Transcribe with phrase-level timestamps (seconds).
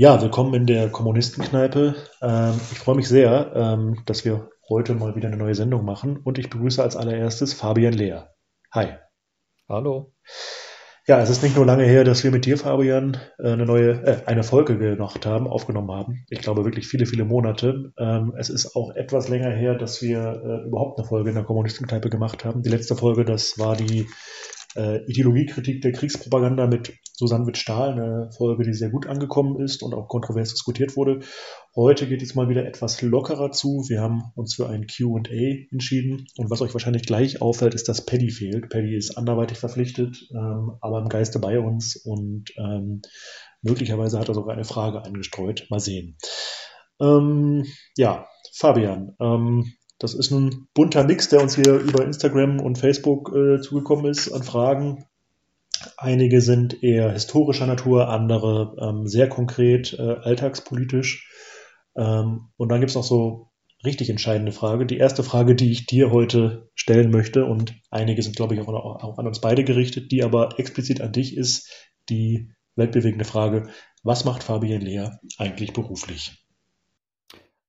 [0.00, 1.94] Ja, willkommen in der Kommunistenkneipe.
[2.22, 6.16] Ähm, ich freue mich sehr, ähm, dass wir heute mal wieder eine neue Sendung machen
[6.24, 8.34] und ich begrüße als allererstes Fabian Lehr.
[8.72, 8.94] Hi.
[9.68, 10.14] Hallo.
[11.06, 13.90] Ja, es ist nicht nur lange her, dass wir mit dir, Fabian, äh, eine neue,
[14.02, 16.24] äh, eine Folge gemacht haben, aufgenommen haben.
[16.30, 17.92] Ich glaube wirklich viele, viele Monate.
[17.98, 21.44] Ähm, es ist auch etwas länger her, dass wir äh, überhaupt eine Folge in der
[21.44, 22.62] Kommunistenkneipe gemacht haben.
[22.62, 24.08] Die letzte Folge, das war die
[24.76, 29.94] äh, Ideologiekritik der Kriegspropaganda mit Susanne Witt-Stahl, eine Folge, die sehr gut angekommen ist und
[29.94, 31.20] auch kontrovers diskutiert wurde.
[31.74, 33.84] Heute geht es mal wieder etwas lockerer zu.
[33.88, 38.06] Wir haben uns für ein Q&A entschieden und was euch wahrscheinlich gleich auffällt, ist, dass
[38.06, 38.70] Paddy fehlt.
[38.70, 43.02] Paddy ist anderweitig verpflichtet, ähm, aber im Geiste bei uns und ähm,
[43.62, 45.66] möglicherweise hat er sogar eine Frage eingestreut.
[45.70, 46.16] Mal sehen.
[47.00, 47.64] Ähm,
[47.96, 53.32] ja, Fabian, ähm, das ist ein bunter Mix, der uns hier über Instagram und Facebook
[53.36, 55.04] äh, zugekommen ist an Fragen.
[55.98, 61.30] Einige sind eher historischer Natur, andere ähm, sehr konkret äh, alltagspolitisch.
[61.96, 63.50] Ähm, und dann gibt es noch so
[63.84, 64.86] richtig entscheidende Frage.
[64.86, 68.68] Die erste Frage, die ich dir heute stellen möchte, und einige sind, glaube ich, auch,
[68.68, 71.70] auch an uns beide gerichtet, die aber explizit an dich ist,
[72.08, 73.68] die weltbewegende Frage,
[74.02, 76.39] was macht Fabian Lehr eigentlich beruflich?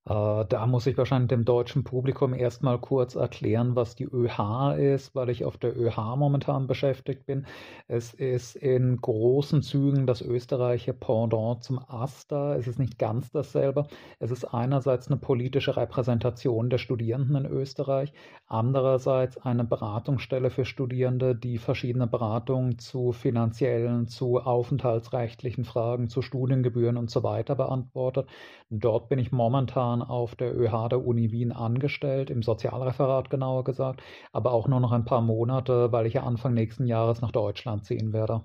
[0.06, 5.14] Äh, da muss ich wahrscheinlich dem deutschen Publikum erstmal kurz erklären, was die ÖH ist,
[5.14, 7.46] weil ich auf der ÖH momentan beschäftigt bin.
[7.88, 12.56] Es ist in großen Zügen das österreichische Pendant zum AStA.
[12.56, 13.86] Es ist nicht ganz dasselbe.
[14.18, 18.12] Es ist einerseits eine politische Repräsentation der Studierenden in Österreich,
[18.48, 26.98] andererseits eine Beratungsstelle für Studierende, die verschiedene Beratungen zu finanziellen, zu aufenthaltsrechtlichen Fragen, zu Studiengebühren
[26.98, 28.28] und so weiter beantwortet.
[28.72, 33.64] Dort bin ich momentan momentan auf der ÖH der Uni Wien angestellt, im Sozialreferat genauer
[33.64, 37.32] gesagt, aber auch nur noch ein paar Monate, weil ich ja Anfang nächsten Jahres nach
[37.32, 38.44] Deutschland ziehen werde.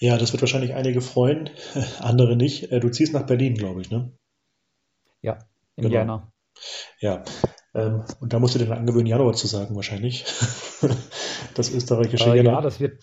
[0.00, 1.50] Ja, das wird wahrscheinlich einige freuen,
[2.00, 2.70] andere nicht.
[2.70, 4.12] Äh, du ziehst nach Berlin, glaube ich, ne?
[5.22, 5.38] Ja,
[5.76, 5.94] im genau.
[5.94, 6.32] Jänner.
[7.00, 7.24] Ja,
[7.74, 10.24] ähm, und da musst du dir dann angewöhnen, Januar zu sagen, wahrscheinlich.
[11.54, 12.54] das österreichische äh, Januar.
[12.54, 13.02] Ja, das wird,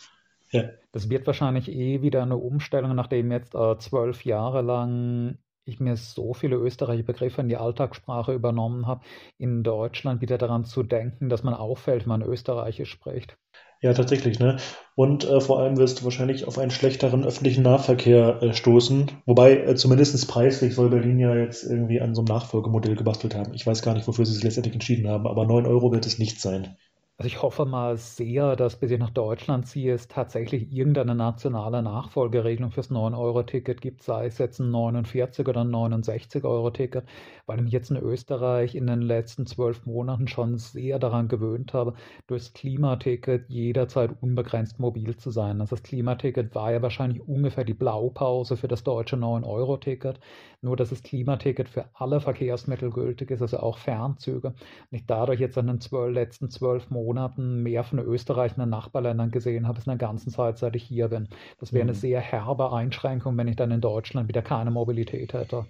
[0.52, 0.64] ja.
[0.92, 5.98] das wird wahrscheinlich eh wieder eine Umstellung, nachdem jetzt äh, zwölf Jahre lang ich mir
[5.98, 9.04] so viele österreichische Begriffe in die Alltagssprache übernommen habe,
[9.38, 13.38] in Deutschland wieder daran zu denken, dass man auffällt, wenn man Österreichisch spricht.
[13.82, 14.58] Ja, tatsächlich, ne?
[14.96, 19.12] Und äh, vor allem wirst du wahrscheinlich auf einen schlechteren öffentlichen Nahverkehr äh, stoßen.
[19.26, 23.54] Wobei, äh, zumindest preislich soll Berlin ja jetzt irgendwie an so einem Nachfolgemodell gebastelt haben.
[23.54, 26.20] Ich weiß gar nicht, wofür sie sich letztendlich entschieden haben, aber 9 Euro wird es
[26.20, 26.78] nicht sein.
[27.18, 31.82] Also ich hoffe mal sehr, dass bis ich nach Deutschland ziehe, es tatsächlich irgendeine nationale
[31.82, 37.06] Nachfolgeregelung fürs 9-Euro-Ticket gibt, sei es jetzt ein 49 oder ein 69-Euro-Ticket,
[37.46, 41.74] weil ich mich jetzt in Österreich in den letzten zwölf Monaten schon sehr daran gewöhnt
[41.74, 41.94] habe,
[42.28, 45.62] durchs Klimaticket jederzeit unbegrenzt mobil zu sein.
[45.62, 50.20] Also das Klimaticket war ja wahrscheinlich ungefähr die Blaupause für das deutsche 9-Euro-Ticket,
[50.62, 54.50] nur dass das Klimaticket für alle Verkehrsmittel gültig ist, also auch Fernzüge.
[54.50, 54.58] Und
[54.92, 58.70] ich dadurch jetzt in den zwölf, letzten zwölf Monaten Monaten mehr von Österreich und den
[58.70, 61.28] Nachbarländern gesehen habe, als in der ganzen Zeit, seit ich hier bin.
[61.60, 61.98] Das wäre eine mhm.
[61.98, 65.66] sehr herbe Einschränkung, wenn ich dann in Deutschland wieder keine Mobilität hätte.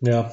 [0.00, 0.30] Ja,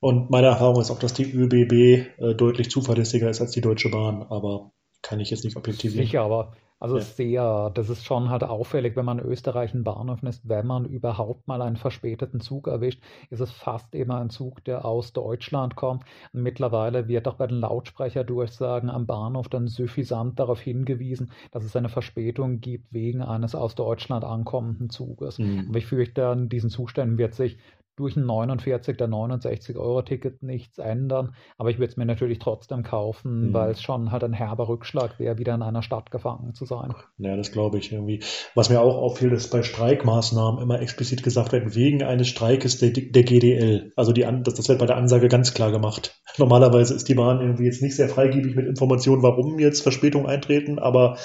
[0.00, 1.72] und meine Erfahrung ist auch, dass die ÖBB
[2.18, 4.72] äh, deutlich zuverlässiger ist als die Deutsche Bahn, aber
[5.02, 6.06] kann ich jetzt nicht objektivieren.
[6.06, 7.02] Sicher, aber also ja.
[7.02, 10.86] sehr, das ist schon halt auffällig, wenn man in Österreich in Bahnhöfen ist, wenn man
[10.86, 15.76] überhaupt mal einen verspäteten Zug erwischt, ist es fast immer ein Zug, der aus Deutschland
[15.76, 16.04] kommt.
[16.32, 21.76] Und mittlerweile wird auch bei den Lautsprecherdurchsagen am Bahnhof dann suffisant darauf hingewiesen, dass es
[21.76, 25.38] eine Verspätung gibt wegen eines aus Deutschland ankommenden Zuges.
[25.38, 25.66] Mhm.
[25.68, 27.58] Aber ich fürchte, an diesen Zuständen wird sich
[28.00, 31.34] durch ein 49 der 69 Euro Ticket nichts ändern.
[31.58, 33.52] Aber ich würde es mir natürlich trotzdem kaufen, mhm.
[33.52, 36.94] weil es schon halt ein herber Rückschlag wäre, wieder in einer Stadt gefangen zu sein.
[37.18, 38.22] Ja, das glaube ich irgendwie.
[38.54, 42.90] Was mir auch auffiel, ist bei Streikmaßnahmen immer explizit gesagt wird, wegen eines Streikes der,
[42.90, 43.92] der GDL.
[43.96, 46.18] Also die, das, das wird bei der Ansage ganz klar gemacht.
[46.38, 50.78] Normalerweise ist die Bahn irgendwie jetzt nicht sehr freigebig mit Informationen, warum jetzt Verspätungen eintreten,
[50.78, 51.18] aber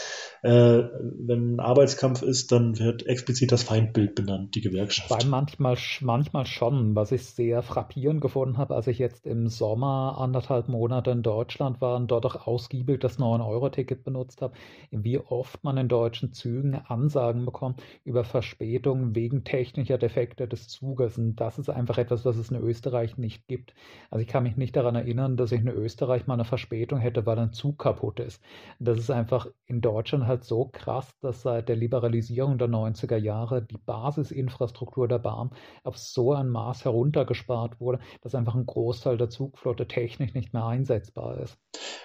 [0.45, 5.09] äh, wenn ein Arbeitskampf ist, dann wird explizit das Feindbild benannt, die Gewerkschaft.
[5.09, 10.17] Weil manchmal, manchmal schon, was ich sehr frappierend gefunden habe, als ich jetzt im Sommer
[10.19, 14.53] anderthalb Monate in Deutschland war und dort auch ausgiebig das 9-Euro-Ticket benutzt habe,
[14.91, 21.17] wie oft man in deutschen Zügen Ansagen bekommt über Verspätungen wegen technischer Defekte des Zuges.
[21.17, 23.73] Und das ist einfach etwas, was es in Österreich nicht gibt.
[24.11, 27.25] Also ich kann mich nicht daran erinnern, dass ich in Österreich mal eine Verspätung hätte,
[27.25, 28.43] weil ein Zug kaputt ist.
[28.77, 33.61] Das ist einfach in Deutschland halt so krass, dass seit der Liberalisierung der 90er Jahre
[33.61, 35.51] die Basisinfrastruktur der Bahn
[35.83, 40.65] auf so ein Maß heruntergespart wurde, dass einfach ein Großteil der Zugflotte technisch nicht mehr
[40.65, 41.57] einsetzbar ist.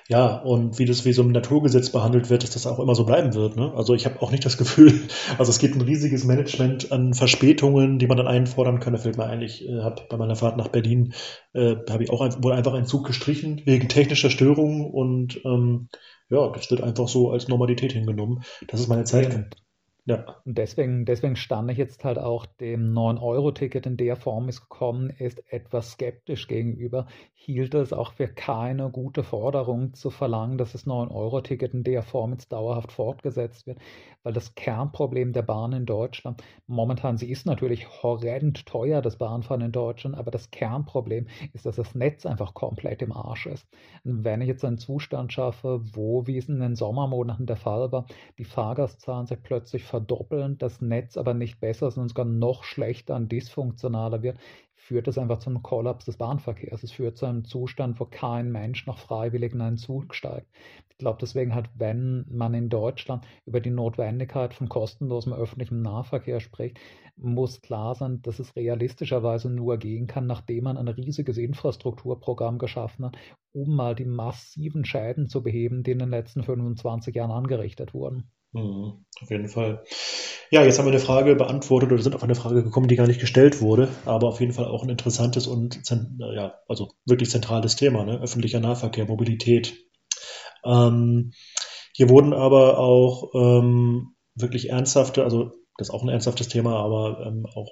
[0.09, 3.05] Ja, und wie das wie so ein Naturgesetz behandelt wird, dass das auch immer so
[3.05, 3.57] bleiben wird.
[3.57, 3.73] Ne?
[3.77, 4.93] Also ich habe auch nicht das Gefühl,
[5.39, 8.93] also es gibt ein riesiges Management an Verspätungen, die man dann einfordern kann.
[8.93, 11.15] Da fällt mir ein, ich äh, habe bei meiner Fahrt nach Berlin,
[11.53, 15.89] äh, habe ich auch ein, wurde einfach ein Zug gestrichen wegen technischer Störungen und ähm,
[16.31, 18.45] ja, das wird einfach so als Normalität hingenommen.
[18.69, 19.33] Das ist meine Zeit.
[19.33, 19.45] Ja.
[20.07, 20.37] Ja.
[20.45, 24.63] Und deswegen, deswegen stand ich jetzt halt auch dem 9-Euro-Ticket in der Form, wie es
[24.63, 27.07] gekommen ist, etwas skeptisch gegenüber.
[27.35, 32.33] Hielt es auch für keine gute Forderung zu verlangen, dass das 9-Euro-Ticket in der Form
[32.33, 33.79] jetzt dauerhaft fortgesetzt wird,
[34.23, 39.63] weil das Kernproblem der Bahn in Deutschland, momentan, sie ist natürlich horrend teuer, das Bahnfahren
[39.63, 43.67] in Deutschland, aber das Kernproblem ist, dass das Netz einfach komplett im Arsch ist.
[44.05, 47.93] Und wenn ich jetzt einen Zustand schaffe, wo, wie es in den Sommermonaten der Fall
[47.93, 48.07] war,
[48.39, 53.31] die Fahrgastzahlen sich plötzlich verdoppeln, das Netz aber nicht besser, sondern sogar noch schlechter und
[53.31, 54.39] dysfunktionaler wird,
[54.75, 56.83] führt das einfach zum Kollaps des Bahnverkehrs.
[56.83, 60.49] Es führt zu einem Zustand, wo kein Mensch noch freiwillig in einen Zug steigt.
[60.89, 66.41] Ich glaube deswegen halt, wenn man in Deutschland über die Notwendigkeit von kostenlosem öffentlichem Nahverkehr
[66.41, 66.81] spricht,
[67.17, 73.05] muss klar sein, dass es realistischerweise nur gehen kann, nachdem man ein riesiges Infrastrukturprogramm geschaffen
[73.05, 73.17] hat,
[73.53, 78.31] um mal die massiven Schäden zu beheben, die in den letzten 25 Jahren angerichtet wurden.
[78.53, 79.85] Mhm, auf jeden Fall.
[80.51, 83.07] Ja, jetzt haben wir eine Frage beantwortet oder sind auf eine Frage gekommen, die gar
[83.07, 85.81] nicht gestellt wurde, aber auf jeden Fall auch ein interessantes und
[86.19, 88.21] ja, also wirklich zentrales Thema, ne?
[88.21, 89.77] öffentlicher Nahverkehr, Mobilität.
[90.65, 91.33] Ähm,
[91.93, 97.25] hier wurden aber auch ähm, wirklich ernsthafte, also das ist auch ein ernsthaftes Thema, aber
[97.27, 97.69] ähm, auch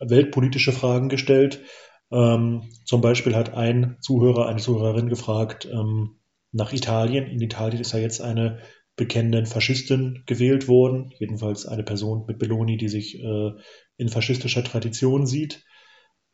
[0.00, 1.62] weltpolitische Fragen gestellt.
[2.10, 6.20] Ähm, zum Beispiel hat ein Zuhörer, eine Zuhörerin gefragt ähm,
[6.52, 7.26] nach Italien.
[7.26, 8.60] In Italien ist ja jetzt eine
[8.98, 13.52] bekennenden Faschistin gewählt worden, jedenfalls eine Person mit Belloni, die sich äh,
[13.96, 15.64] in faschistischer Tradition sieht.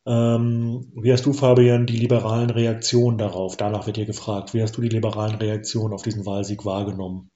[0.05, 3.55] Ähm, wie hast du, Fabian, die liberalen Reaktionen darauf?
[3.55, 4.53] Danach wird dir gefragt.
[4.53, 7.31] Wie hast du die liberalen Reaktionen auf diesen Wahlsieg wahrgenommen?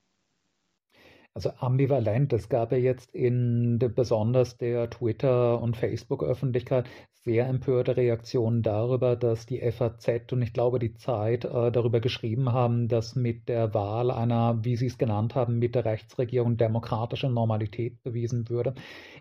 [1.40, 2.34] Also ambivalent.
[2.34, 6.90] Es gab ja jetzt in de, besonders der Twitter- und Facebook-Öffentlichkeit
[7.24, 12.54] sehr empörte Reaktionen darüber, dass die FAZ und ich glaube die Zeit äh, darüber geschrieben
[12.54, 17.30] haben, dass mit der Wahl einer, wie sie es genannt haben, mit der Rechtsregierung demokratische
[17.30, 18.74] Normalität bewiesen würde.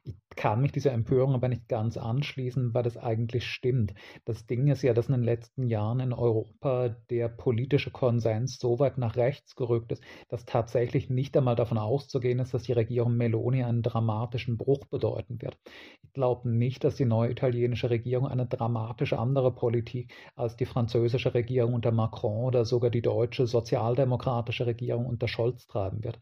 [0.04, 3.94] Ich kann mich dieser Empörung aber nicht ganz anschließen, weil das eigentlich stimmt.
[4.24, 8.78] Das Ding ist ja, dass in den letzten Jahren in Europa der politische Konsens so
[8.78, 13.16] weit nach rechts gerückt ist, dass tatsächlich nicht einmal davon auszugehen ist, dass die Regierung
[13.16, 15.58] Meloni einen dramatischen Bruch bedeuten wird.
[16.02, 21.34] Ich glaube nicht, dass die neue italienische Regierung eine dramatisch andere Politik als die französische
[21.34, 26.18] Regierung unter Macron oder sogar die deutsche sozialdemokratische Regierung unter Scholz treiben wird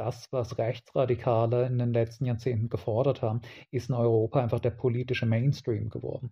[0.00, 5.26] das, was Rechtsradikale in den letzten Jahrzehnten gefordert haben, ist in Europa einfach der politische
[5.26, 6.30] Mainstream geworden.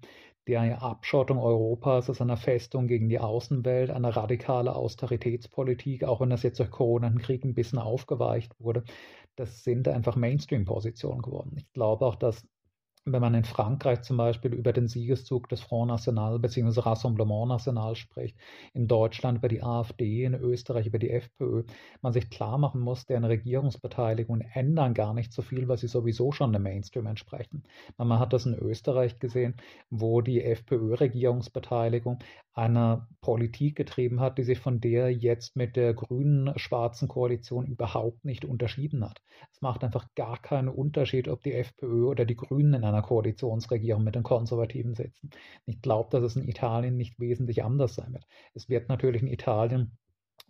[0.48, 6.42] Die Abschottung Europas ist eine Festung gegen die Außenwelt, eine radikale Austeritätspolitik, auch wenn das
[6.42, 8.84] jetzt durch Corona und Krieg ein bisschen aufgeweicht wurde,
[9.36, 11.52] das sind einfach Mainstream-Positionen geworden.
[11.58, 12.48] Ich glaube auch, dass
[13.12, 16.80] wenn man in Frankreich zum Beispiel über den Siegeszug des Front National bzw.
[16.80, 18.36] Rassemblement National spricht,
[18.74, 21.64] in Deutschland über die AfD, in Österreich über die FPÖ,
[22.02, 26.32] man sich klar machen muss, deren Regierungsbeteiligungen ändern gar nicht so viel, weil sie sowieso
[26.32, 27.64] schon dem Mainstream entsprechen.
[27.96, 29.54] Man hat das in Österreich gesehen,
[29.90, 32.18] wo die FPÖ-Regierungsbeteiligung
[32.58, 38.24] eine Politik getrieben hat, die sich von der jetzt mit der grünen schwarzen Koalition überhaupt
[38.24, 39.22] nicht unterschieden hat.
[39.52, 44.02] Es macht einfach gar keinen Unterschied, ob die FPÖ oder die Grünen in einer Koalitionsregierung
[44.02, 45.30] mit den Konservativen sitzen.
[45.66, 48.26] Ich glaube, dass es in Italien nicht wesentlich anders sein wird.
[48.54, 49.96] Es wird natürlich in Italien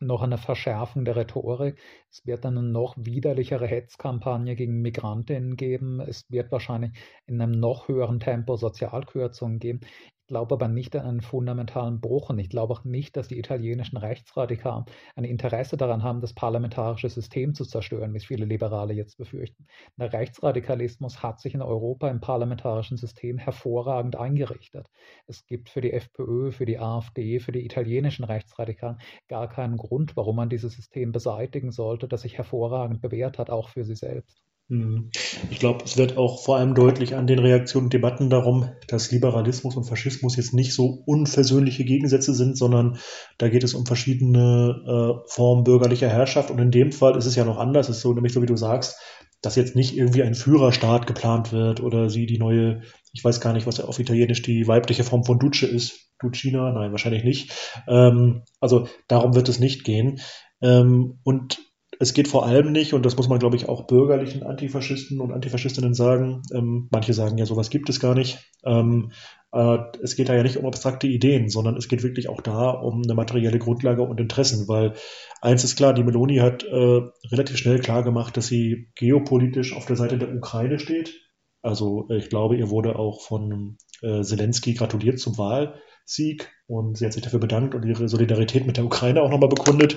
[0.00, 1.78] noch eine Verschärfung der Rhetorik.
[2.10, 6.00] Es wird eine noch widerlichere Hetzkampagne gegen Migrantinnen geben.
[6.00, 6.92] Es wird wahrscheinlich
[7.26, 9.80] in einem noch höheren Tempo Sozialkürzungen geben.
[10.28, 13.96] Glaube aber nicht an einen fundamentalen Bruch und ich glaube auch nicht, dass die italienischen
[13.96, 14.84] Rechtsradikalen
[15.16, 19.66] ein Interesse daran haben, das parlamentarische System zu zerstören, wie es viele Liberale jetzt befürchten.
[19.96, 24.88] Der Rechtsradikalismus hat sich in Europa im parlamentarischen System hervorragend eingerichtet.
[25.26, 30.16] Es gibt für die FPÖ, für die AfD, für die italienischen Rechtsradikalen gar keinen Grund,
[30.16, 34.42] warum man dieses System beseitigen sollte, das sich hervorragend bewährt hat, auch für sie selbst.
[34.70, 35.10] Hm.
[35.50, 39.10] Ich glaube, es wird auch vor allem deutlich an den Reaktionen und Debatten darum, dass
[39.10, 42.98] Liberalismus und Faschismus jetzt nicht so unversöhnliche Gegensätze sind, sondern
[43.38, 46.50] da geht es um verschiedene äh, Formen bürgerlicher Herrschaft.
[46.50, 47.88] Und in dem Fall ist es ja noch anders.
[47.88, 48.98] Es ist so, nämlich so wie du sagst,
[49.40, 52.82] dass jetzt nicht irgendwie ein Führerstaat geplant wird oder sie die neue,
[53.12, 56.10] ich weiß gar nicht, was auf Italienisch die weibliche Form von Duce ist.
[56.20, 56.72] Ducina?
[56.72, 57.52] Nein, wahrscheinlich nicht.
[57.86, 60.20] Ähm, also darum wird es nicht gehen.
[60.60, 61.58] Ähm, und
[62.00, 65.32] es geht vor allem nicht, und das muss man, glaube ich, auch bürgerlichen Antifaschisten und
[65.32, 68.38] Antifaschistinnen sagen, ähm, manche sagen ja, sowas gibt es gar nicht.
[68.64, 69.10] Ähm,
[69.52, 72.70] äh, es geht da ja nicht um abstrakte Ideen, sondern es geht wirklich auch da
[72.70, 74.94] um eine materielle Grundlage und Interessen, weil
[75.40, 77.00] eins ist klar, die Meloni hat äh,
[77.30, 81.20] relativ schnell klar gemacht, dass sie geopolitisch auf der Seite der Ukraine steht.
[81.62, 87.12] Also ich glaube, ihr wurde auch von äh, Zelensky gratuliert zum Wahlsieg und sie hat
[87.12, 89.96] sich dafür bedankt und ihre Solidarität mit der Ukraine auch nochmal bekundet.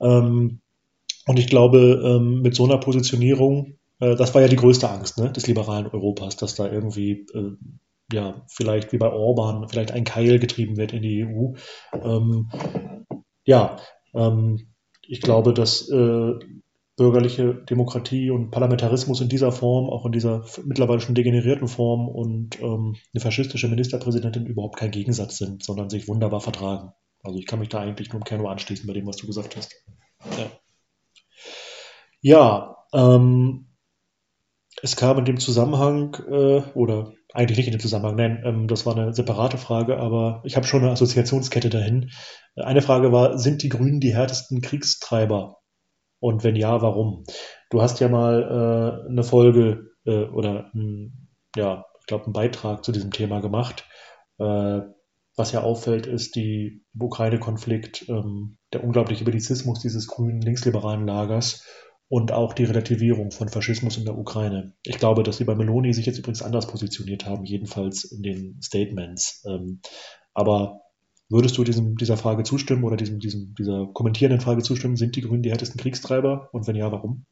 [0.00, 0.60] Ähm,
[1.26, 5.18] und ich glaube, ähm, mit so einer Positionierung, äh, das war ja die größte Angst
[5.18, 7.52] ne, des liberalen Europas, dass da irgendwie, äh,
[8.12, 11.54] ja, vielleicht wie bei Orban, vielleicht ein Keil getrieben wird in die EU.
[11.92, 12.50] Ähm,
[13.44, 13.78] ja,
[14.14, 14.68] ähm,
[15.06, 16.32] ich glaube, dass äh,
[16.96, 22.60] bürgerliche Demokratie und Parlamentarismus in dieser Form, auch in dieser mittlerweile schon degenerierten Form und
[22.60, 26.92] ähm, eine faschistische Ministerpräsidentin überhaupt kein Gegensatz sind, sondern sich wunderbar vertragen.
[27.22, 29.56] Also ich kann mich da eigentlich nur im Kern anschließen bei dem, was du gesagt
[29.56, 29.74] hast.
[30.38, 30.46] Ja.
[32.24, 33.66] Ja, ähm,
[34.80, 38.86] es kam in dem Zusammenhang, äh, oder eigentlich nicht in dem Zusammenhang, nein, ähm, das
[38.86, 42.12] war eine separate Frage, aber ich habe schon eine Assoziationskette dahin.
[42.56, 45.58] Eine Frage war, sind die Grünen die härtesten Kriegstreiber?
[46.18, 47.24] Und wenn ja, warum?
[47.68, 52.86] Du hast ja mal äh, eine Folge äh, oder ein, ja, ich glaube, einen Beitrag
[52.86, 53.86] zu diesem Thema gemacht.
[54.38, 54.80] Äh,
[55.36, 61.66] was ja auffällt, ist die Ukraine-Konflikt, ähm, der unglaubliche Belizismus dieses grünen linksliberalen Lagers
[62.08, 64.74] und auch die Relativierung von Faschismus in der Ukraine.
[64.84, 68.62] Ich glaube, dass sie bei Meloni sich jetzt übrigens anders positioniert haben, jedenfalls in den
[68.62, 69.44] Statements.
[69.48, 69.80] Ähm,
[70.32, 70.82] aber
[71.28, 74.96] würdest du diesem, dieser Frage zustimmen oder diesem, diesem, dieser kommentierenden Frage zustimmen?
[74.96, 76.50] Sind die Grünen die härtesten Kriegstreiber?
[76.52, 77.24] Und wenn ja, warum?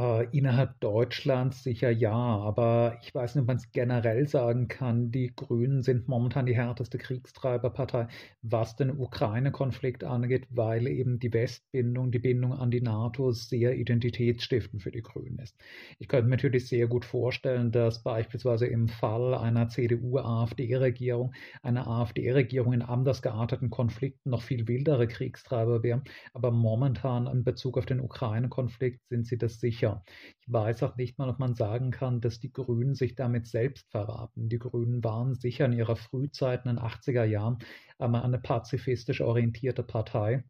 [0.00, 5.10] Äh, innerhalb Deutschlands sicher ja, aber ich weiß nicht, ob man es generell sagen kann.
[5.10, 8.08] Die Grünen sind momentan die härteste Kriegstreiberpartei,
[8.40, 14.82] was den Ukraine-Konflikt angeht, weil eben die Westbindung, die Bindung an die NATO sehr identitätsstiftend
[14.82, 15.54] für die Grünen ist.
[15.98, 22.72] Ich könnte mir natürlich sehr gut vorstellen, dass beispielsweise im Fall einer CDU-AfD-Regierung, eine AfD-Regierung
[22.72, 26.02] in anders gearteten Konflikten noch viel wildere Kriegstreiber wäre.
[26.32, 30.04] Aber momentan in Bezug auf den Ukraine-Konflikt sind sie das sicher sicher.
[30.40, 33.90] Ich weiß auch nicht mal, ob man sagen kann, dass die Grünen sich damit selbst
[33.90, 34.48] verraten.
[34.48, 37.58] Die Grünen waren sicher in ihrer Frühzeit in den 80er Jahren
[37.98, 40.44] einmal eine pazifistisch orientierte Partei.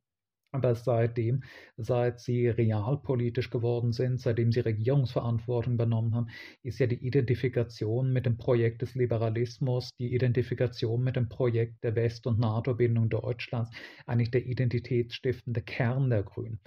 [0.52, 1.44] Aber seitdem,
[1.76, 6.26] seit sie realpolitisch geworden sind, seitdem sie Regierungsverantwortung übernommen haben,
[6.64, 11.94] ist ja die Identifikation mit dem Projekt des Liberalismus, die Identifikation mit dem Projekt der
[11.94, 13.70] West- und NATO-Bindung Deutschlands
[14.06, 16.58] eigentlich der identitätsstiftende Kern der Grünen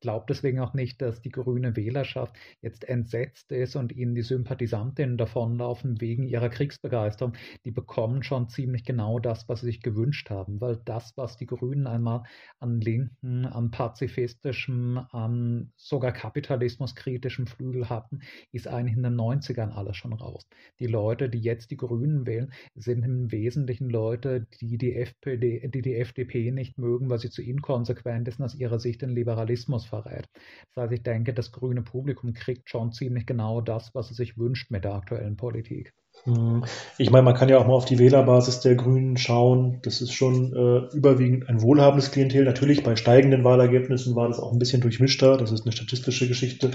[0.00, 5.16] glaube deswegen auch nicht, dass die grüne Wählerschaft jetzt entsetzt ist und ihnen die Sympathisantinnen
[5.16, 7.34] davonlaufen wegen ihrer Kriegsbegeisterung.
[7.64, 11.46] Die bekommen schon ziemlich genau das, was sie sich gewünscht haben, weil das, was die
[11.46, 12.22] Grünen einmal
[12.60, 18.20] an linken, an pazifistischem, an sogar kapitalismuskritischem Flügel hatten,
[18.52, 20.46] ist eigentlich in den 90ern alles schon raus.
[20.78, 25.82] Die Leute, die jetzt die Grünen wählen, sind im Wesentlichen Leute, die die, FPD, die,
[25.82, 29.87] die FDP nicht mögen, weil sie zu inkonsequent ist und aus ihrer Sicht den Liberalismus
[29.88, 30.28] verrät.
[30.74, 34.38] Das heißt, ich denke, das grüne Publikum kriegt schon ziemlich genau das, was es sich
[34.38, 35.94] wünscht mit der aktuellen Politik.
[36.24, 36.64] Hm.
[36.98, 39.80] Ich meine, man kann ja auch mal auf die Wählerbasis der Grünen schauen.
[39.82, 42.44] Das ist schon äh, überwiegend ein wohlhabendes Klientel.
[42.44, 45.36] Natürlich bei steigenden Wahlergebnissen war das auch ein bisschen durchmischter.
[45.36, 46.72] Das ist eine statistische Geschichte.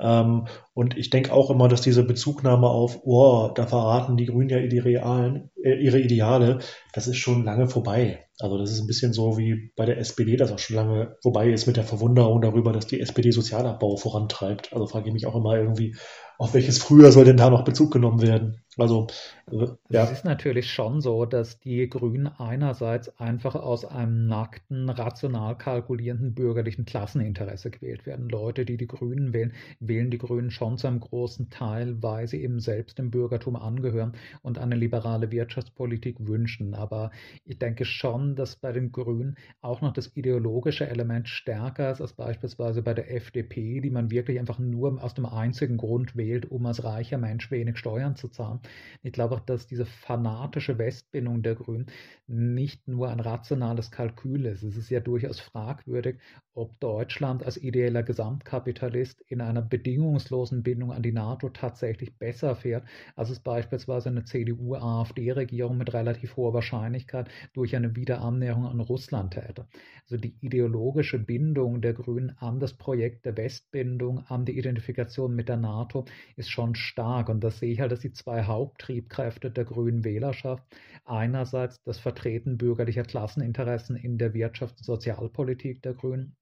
[0.00, 4.48] Ähm, und ich denke auch immer, dass diese Bezugnahme auf, oh, da verraten die Grünen
[4.48, 6.58] ja ihre, Realen, äh, ihre Ideale,
[6.92, 8.27] das ist schon lange vorbei.
[8.40, 11.50] Also das ist ein bisschen so wie bei der SPD, das auch schon lange vorbei
[11.50, 14.72] ist mit der Verwunderung darüber, dass die SPD Sozialabbau vorantreibt.
[14.72, 15.96] Also frage ich mich auch immer irgendwie,
[16.38, 18.62] auf welches Frühjahr soll denn da noch Bezug genommen werden?
[18.78, 19.08] Also,
[19.50, 20.04] äh, ja.
[20.04, 26.32] Es ist natürlich schon so, dass die Grünen einerseits einfach aus einem nackten, rational kalkulierenden
[26.34, 28.28] bürgerlichen Klasseninteresse gewählt werden.
[28.28, 32.40] Leute, die die Grünen wählen, wählen die Grünen schon zu einem großen Teil, weil sie
[32.40, 36.74] eben selbst dem Bürgertum angehören und eine liberale Wirtschaftspolitik wünschen.
[36.74, 37.10] Aber
[37.44, 42.12] ich denke schon, dass bei den Grünen auch noch das ideologische Element stärker ist als
[42.12, 46.64] beispielsweise bei der FDP, die man wirklich einfach nur aus dem einzigen Grund wählt, um
[46.66, 48.60] als reicher Mensch wenig Steuern zu zahlen.
[49.02, 51.86] Ich glaube auch, dass diese fanatische Westbindung der Grünen
[52.26, 54.62] nicht nur ein rationales Kalkül ist.
[54.62, 56.18] Es ist ja durchaus fragwürdig,
[56.54, 62.84] ob Deutschland als ideeller Gesamtkapitalist in einer bedingungslosen Bindung an die NATO tatsächlich besser fährt,
[63.16, 69.66] als es beispielsweise eine CDU-AfD-Regierung mit relativ hoher Wahrscheinlichkeit durch eine Wiederannäherung an Russland täte.
[70.02, 75.48] Also die ideologische Bindung der Grünen an das Projekt der Westbindung, an die Identifikation mit
[75.48, 76.06] der NATO
[76.36, 77.28] ist schon stark.
[77.28, 80.64] Und das sehe ich halt als die zwei Haupttriebkräfte der grünen Wählerschaft.
[81.04, 86.34] Einerseits das Vertreten bürgerlicher Klasseninteressen in der Wirtschafts- und Sozialpolitik der Grünen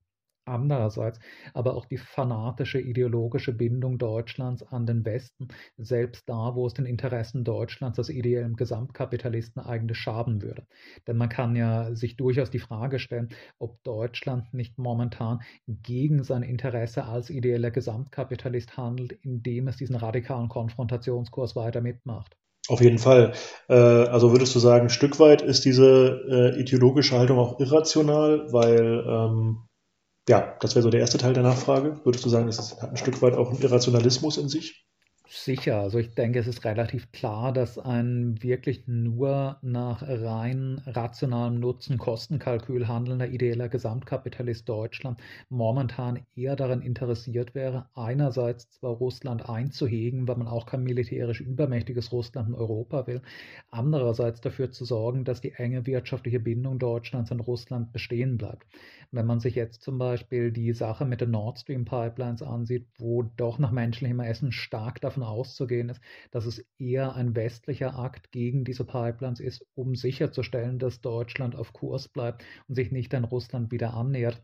[0.46, 1.18] Andererseits
[1.54, 6.86] aber auch die fanatische ideologische Bindung Deutschlands an den Westen, selbst da, wo es den
[6.86, 10.64] Interessen Deutschlands als ideellem Gesamtkapitalisten eigentlich schaden würde.
[11.08, 16.44] Denn man kann ja sich durchaus die Frage stellen, ob Deutschland nicht momentan gegen sein
[16.44, 22.36] Interesse als ideeller Gesamtkapitalist handelt, indem es diesen radikalen Konfrontationskurs weiter mitmacht.
[22.68, 23.32] Auf jeden Fall.
[23.68, 28.52] Äh, also würdest du sagen, ein Stück weit ist diese äh, ideologische Haltung auch irrational,
[28.52, 29.66] weil ähm
[30.28, 32.00] ja, das wäre so der erste Teil der Nachfrage.
[32.04, 34.86] Würdest du sagen, es hat ein Stück weit auch einen Irrationalismus in sich?
[35.28, 41.58] Sicher, also ich denke, es ist relativ klar, dass ein wirklich nur nach rein rationalem
[41.58, 50.36] Nutzen-Kostenkalkül handelnder ideeller Gesamtkapitalist Deutschland momentan eher daran interessiert wäre, einerseits zwar Russland einzuhegen, weil
[50.36, 53.20] man auch kein militärisch übermächtiges Russland in Europa will,
[53.70, 58.64] andererseits dafür zu sorgen, dass die enge wirtschaftliche Bindung Deutschlands an Russland bestehen bleibt.
[59.16, 63.22] Wenn man sich jetzt zum Beispiel die Sache mit den Nord Stream Pipelines ansieht, wo
[63.22, 68.64] doch nach menschlichem Essen stark davon auszugehen ist, dass es eher ein westlicher Akt gegen
[68.64, 73.72] diese Pipelines ist, um sicherzustellen, dass Deutschland auf Kurs bleibt und sich nicht an Russland
[73.72, 74.42] wieder annähert,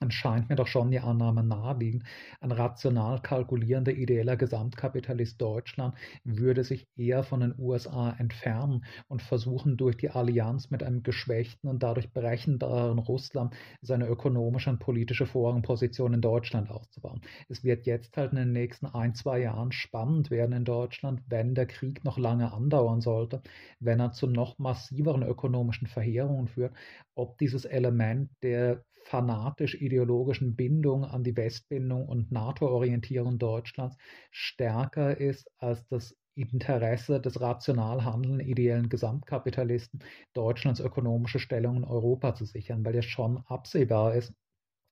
[0.00, 2.04] dann scheint mir doch schon die Annahme naheliegend,
[2.40, 9.76] ein rational kalkulierender ideeller Gesamtkapitalist Deutschland würde sich eher von den USA entfernen und versuchen,
[9.76, 16.14] durch die Allianz mit einem geschwächten und dadurch brechenbaren Russland seine ökonomische und politische Vorrangposition
[16.14, 17.20] in Deutschland auszubauen.
[17.48, 21.54] Es wird jetzt halt in den nächsten ein, zwei Jahren spannend werden in Deutschland, wenn
[21.54, 23.42] der Krieg noch lange andauern sollte,
[23.80, 26.74] wenn er zu noch massiveren ökonomischen Verheerungen führt,
[27.14, 33.96] ob dieses Element der fanatisch-ideologischen Bindung an die Westbindung und NATO-Orientierung Deutschlands
[34.30, 40.00] stärker ist als das Interesse des rational handelnden ideellen Gesamtkapitalisten,
[40.32, 44.32] Deutschlands ökonomische Stellung in Europa zu sichern, weil ja schon absehbar ist,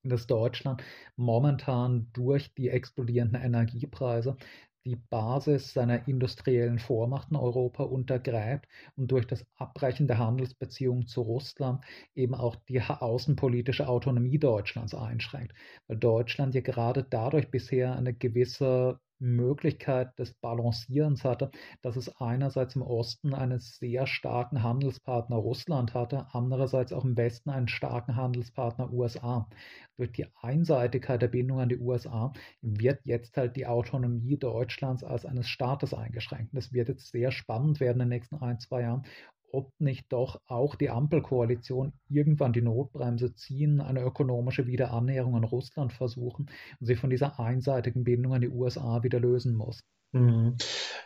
[0.05, 0.83] dass Deutschland
[1.17, 4.37] momentan durch die explodierenden Energiepreise
[4.85, 11.23] die Basis seiner industriellen Vormacht in Europa untergräbt und durch das Abbrechen der Handelsbeziehungen zu
[11.23, 15.55] Russland eben auch die außenpolitische Autonomie Deutschlands einschränkt,
[15.87, 21.51] weil Deutschland ja gerade dadurch bisher eine gewisse Möglichkeit des Balancierens hatte,
[21.83, 27.51] dass es einerseits im Osten einen sehr starken Handelspartner Russland hatte, andererseits auch im Westen
[27.51, 29.49] einen starken Handelspartner USA.
[29.97, 35.27] Durch die Einseitigkeit der Bindung an die USA wird jetzt halt die Autonomie Deutschlands als
[35.27, 36.55] eines Staates eingeschränkt.
[36.55, 39.05] Es wird jetzt sehr spannend werden in den nächsten ein, zwei Jahren,
[39.53, 45.93] ob nicht doch auch die Ampelkoalition irgendwann die Notbremse ziehen, eine ökonomische Wiederannäherung an Russland
[45.93, 49.81] versuchen und sich von dieser einseitigen Bindung an die USA wieder lösen muss.
[50.13, 50.57] Mhm.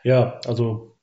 [0.04, 0.96] Ja, also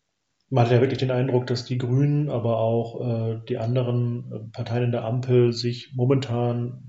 [0.50, 4.40] man hat ja wirklich den Eindruck, dass die Grünen, aber auch äh, die anderen äh,
[4.52, 6.84] Parteien in der Ampel sich momentan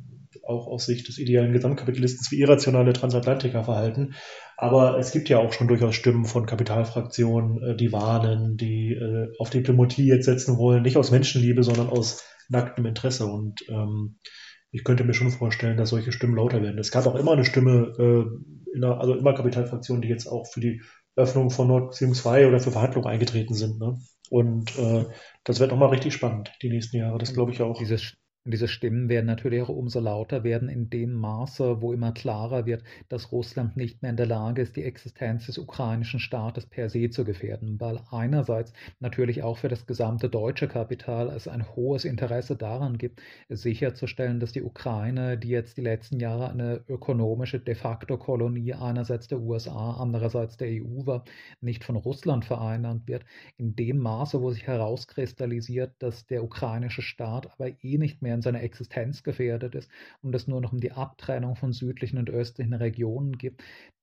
[0.47, 4.15] auch aus Sicht des idealen Gesamtkapitalisten wie irrationale Transatlantiker verhalten.
[4.63, 9.33] Aber es gibt ja auch schon durchaus Stimmen von Kapitalfraktionen, äh, die warnen, die äh,
[9.39, 13.25] auf Diplomatie jetzt setzen wollen, nicht aus Menschenliebe, sondern aus nacktem Interesse.
[13.25, 14.19] Und ähm,
[14.71, 16.79] ich könnte mir schon vorstellen, dass solche Stimmen lauter werden.
[16.79, 20.47] Es gab auch immer eine Stimme, äh, in der, also immer Kapitalfraktionen, die jetzt auch
[20.47, 20.83] für die
[21.17, 23.79] Öffnung von Nord Stream 2 oder für Verhandlungen eingetreten sind.
[23.79, 23.97] Ne?
[24.29, 25.07] Und äh,
[25.43, 27.17] das wird nochmal richtig spannend die nächsten Jahre.
[27.17, 27.79] Das glaube ich auch.
[27.79, 28.13] Dieses,
[28.47, 32.65] und diese Stimmen werden natürlich auch umso lauter werden in dem Maße, wo immer klarer
[32.65, 36.89] wird, dass Russland nicht mehr in der Lage ist, die Existenz des ukrainischen Staates per
[36.89, 42.07] se zu gefährden, weil einerseits natürlich auch für das gesamte deutsche Kapital es ein hohes
[42.07, 47.75] Interesse daran gibt, sicherzustellen, dass die Ukraine, die jetzt die letzten Jahre eine ökonomische de
[47.75, 51.25] facto Kolonie einerseits der USA, andererseits der EU war,
[51.61, 53.27] nicht von Russland vereinnahmt wird,
[53.59, 58.37] in dem Maße, wo sich herauskristallisiert, dass der ukrainische Staat aber eh nicht mehr mehr
[58.37, 59.91] in seiner Existenz gefährdet ist
[60.23, 63.61] und es nur noch um die Abtrennung von südlichen und östlichen Regionen geht,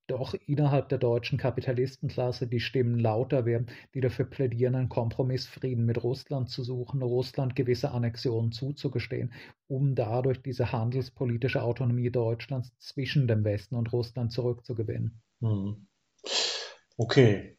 [0.08, 6.02] doch innerhalb der deutschen Kapitalistenklasse die Stimmen lauter werden, die dafür plädieren, einen Kompromissfrieden mit
[6.04, 9.34] Russland zu suchen, Russland gewisse Annexionen zuzugestehen,
[9.68, 15.22] um dadurch diese handelspolitische Autonomie Deutschlands zwischen dem Westen und Russland zurückzugewinnen.
[15.42, 15.88] Hm.
[16.98, 17.58] Okay.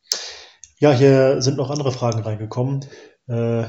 [0.79, 2.85] Ja, hier sind noch andere Fragen reingekommen.
[3.27, 3.65] Äh,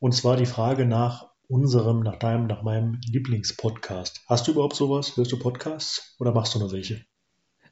[0.00, 4.22] und zwar die Frage nach unserem, nach deinem, nach meinem Lieblingspodcast.
[4.28, 5.16] Hast du überhaupt sowas?
[5.16, 7.07] Hörst du Podcasts oder machst du nur welche?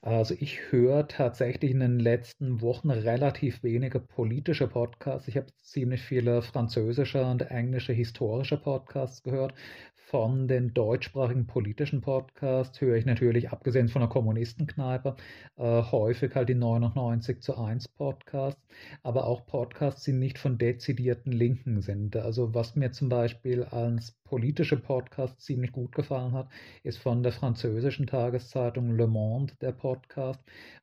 [0.07, 5.27] Also ich höre tatsächlich in den letzten Wochen relativ wenige politische Podcasts.
[5.27, 9.53] Ich habe ziemlich viele französische und englische historische Podcasts gehört.
[9.97, 15.17] Von den deutschsprachigen politischen Podcasts höre ich natürlich, abgesehen von der Kommunistenkneipe,
[15.57, 18.63] äh, häufig halt die 99 zu 1 Podcasts,
[19.03, 22.15] aber auch Podcasts, die nicht von dezidierten Linken sind.
[22.15, 26.49] Also was mir zum Beispiel als politische Podcast ziemlich gut gefallen hat,
[26.83, 29.96] ist von der französischen Tageszeitung Le Monde der Podcast,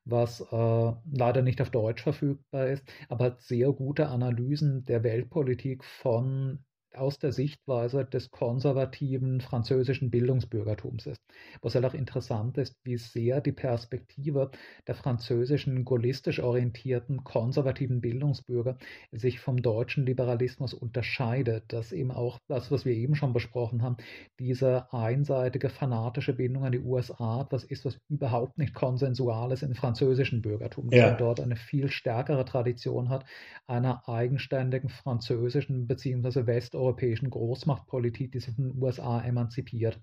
[0.04, 5.84] was äh, leider nicht auf Deutsch verfügbar ist, aber hat sehr gute Analysen der Weltpolitik
[5.84, 6.64] von
[6.96, 11.20] aus der Sichtweise des konservativen französischen Bildungsbürgertums ist.
[11.62, 14.50] Was halt auch interessant ist, wie sehr die Perspektive
[14.86, 18.78] der französischen gaullistisch orientierten konservativen Bildungsbürger
[19.12, 23.96] sich vom deutschen Liberalismus unterscheidet, dass eben auch das, was wir eben schon besprochen haben,
[24.38, 29.74] diese einseitige fanatische Bindung an die USA, was ist, was überhaupt nicht konsensual ist im
[29.74, 31.06] französischen Bürgertum, dass ja.
[31.08, 33.24] er dort eine viel stärkere Tradition hat,
[33.66, 36.46] einer eigenständigen französischen bzw.
[36.46, 40.00] west europäischen Großmachtpolitik, die sich in den USA emanzipiert.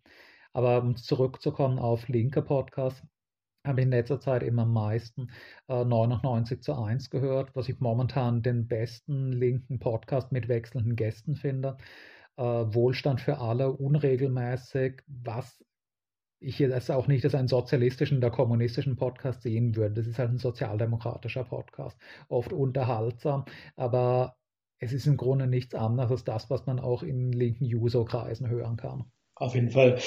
[0.54, 3.02] Aber um zurückzukommen auf linke Podcasts,
[3.66, 5.30] habe ich in letzter Zeit immer am meisten
[5.68, 11.36] äh, 99 zu 1 gehört, was ich momentan den besten linken Podcast mit wechselnden Gästen
[11.36, 11.78] finde.
[12.38, 15.64] Äh, Wohlstand für alle, unregelmäßig, was
[16.40, 19.96] ich jetzt auch nicht als einen sozialistischen oder kommunistischen Podcast sehen würde.
[19.96, 21.98] Das ist halt ein sozialdemokratischer Podcast,
[22.30, 24.36] oft unterhaltsam, aber
[24.82, 28.78] es ist im Grunde nichts anderes als das, was man auch in linken User-Kreisen hören
[28.78, 29.06] kann.
[29.36, 30.00] Auf jeden Fall.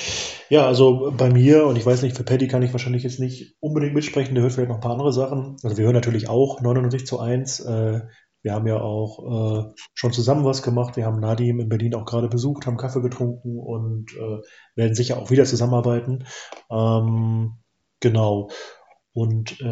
[0.49, 3.57] Ja, also bei mir, und ich weiß nicht, für Paddy kann ich wahrscheinlich jetzt nicht
[3.61, 5.57] unbedingt mitsprechen, der hört vielleicht noch ein paar andere Sachen.
[5.63, 7.61] Also wir hören natürlich auch 99 zu 1.
[7.61, 8.01] Äh,
[8.43, 10.97] wir haben ja auch äh, schon zusammen was gemacht.
[10.97, 14.41] Wir haben Nadim in Berlin auch gerade besucht, haben Kaffee getrunken und äh,
[14.75, 16.27] werden sicher auch wieder zusammenarbeiten.
[16.71, 17.59] Ähm,
[18.01, 18.51] genau.
[19.13, 19.65] Und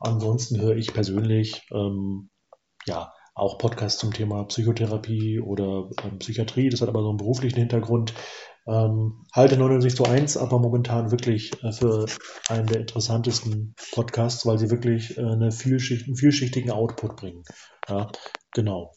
[0.00, 2.30] ansonsten höre ich persönlich, ähm,
[2.84, 6.68] ja, auch Podcasts zum Thema Psychotherapie oder ähm, Psychiatrie.
[6.68, 8.14] Das hat aber so einen beruflichen Hintergrund.
[8.66, 12.06] Ähm, halte 99 zu 1 aber momentan wirklich äh, für
[12.48, 17.44] einen der interessantesten Podcasts, weil sie wirklich äh, eine vielschicht, einen vielschichtigen Output bringen.
[17.88, 18.10] Ja,
[18.52, 18.92] genau.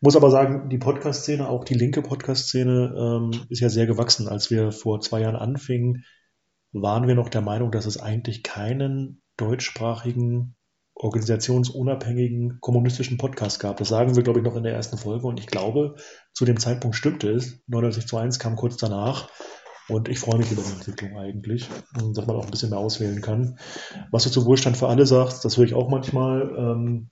[0.00, 4.28] Muss aber sagen, die Podcast-Szene, auch die linke Podcast-Szene, ähm, ist ja sehr gewachsen.
[4.28, 6.04] Als wir vor zwei Jahren anfingen,
[6.72, 10.54] waren wir noch der Meinung, dass es eigentlich keinen deutschsprachigen
[11.02, 13.78] organisationsunabhängigen kommunistischen Podcast gab.
[13.78, 15.26] Das sagen wir, glaube ich, noch in der ersten Folge.
[15.26, 15.96] Und ich glaube,
[16.34, 17.62] zu dem Zeitpunkt stimmte es.
[17.68, 19.30] 99 zu 1 kam kurz danach.
[19.88, 21.68] Und ich freue mich über die Entwicklung eigentlich,
[22.14, 23.58] dass man auch ein bisschen mehr auswählen kann.
[24.12, 26.54] Was du zu Wohlstand für alle sagst, das höre ich auch manchmal.
[26.56, 27.10] Ähm,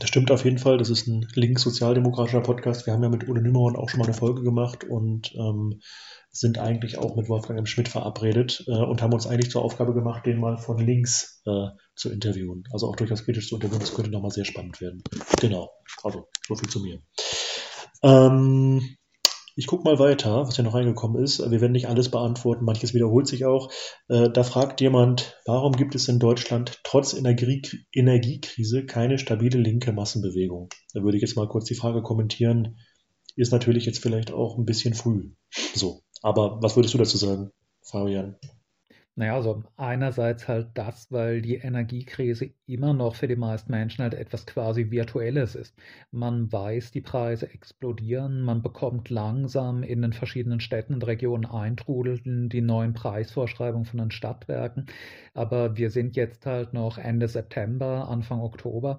[0.00, 0.78] das stimmt auf jeden Fall.
[0.78, 2.86] Das ist ein links-sozialdemokratischer Podcast.
[2.86, 5.80] Wir haben ja mit Ulle Nimmerhorn auch schon mal eine Folge gemacht und ähm,
[6.38, 7.66] sind eigentlich auch mit Wolfgang M.
[7.66, 11.68] Schmidt verabredet äh, und haben uns eigentlich zur Aufgabe gemacht, den mal von links äh,
[11.94, 12.64] zu interviewen.
[12.72, 13.80] Also auch durchaus kritisch zu interviewen.
[13.80, 15.02] Das könnte nochmal sehr spannend werden.
[15.40, 15.70] Genau.
[16.02, 17.00] Also, so viel zu mir.
[18.02, 18.96] Ähm,
[19.56, 21.40] ich gucke mal weiter, was hier noch reingekommen ist.
[21.40, 23.72] Wir werden nicht alles beantworten, manches wiederholt sich auch.
[24.06, 29.92] Äh, da fragt jemand, warum gibt es in Deutschland trotz Energie Energiekrise keine stabile linke
[29.92, 30.68] Massenbewegung?
[30.94, 32.78] Da würde ich jetzt mal kurz die Frage kommentieren.
[33.38, 35.30] Ist natürlich jetzt vielleicht auch ein bisschen früh.
[35.72, 36.02] So.
[36.22, 38.34] Aber was würdest du dazu sagen, Fabian?
[39.14, 44.14] Naja, also einerseits halt das, weil die Energiekrise immer noch für die meisten Menschen halt
[44.14, 45.76] etwas quasi Virtuelles ist.
[46.10, 52.48] Man weiß, die Preise explodieren, man bekommt langsam in den verschiedenen Städten und Regionen eintrudeln
[52.48, 54.86] die neuen Preisvorschreibungen von den Stadtwerken.
[55.34, 58.98] Aber wir sind jetzt halt noch Ende September, Anfang Oktober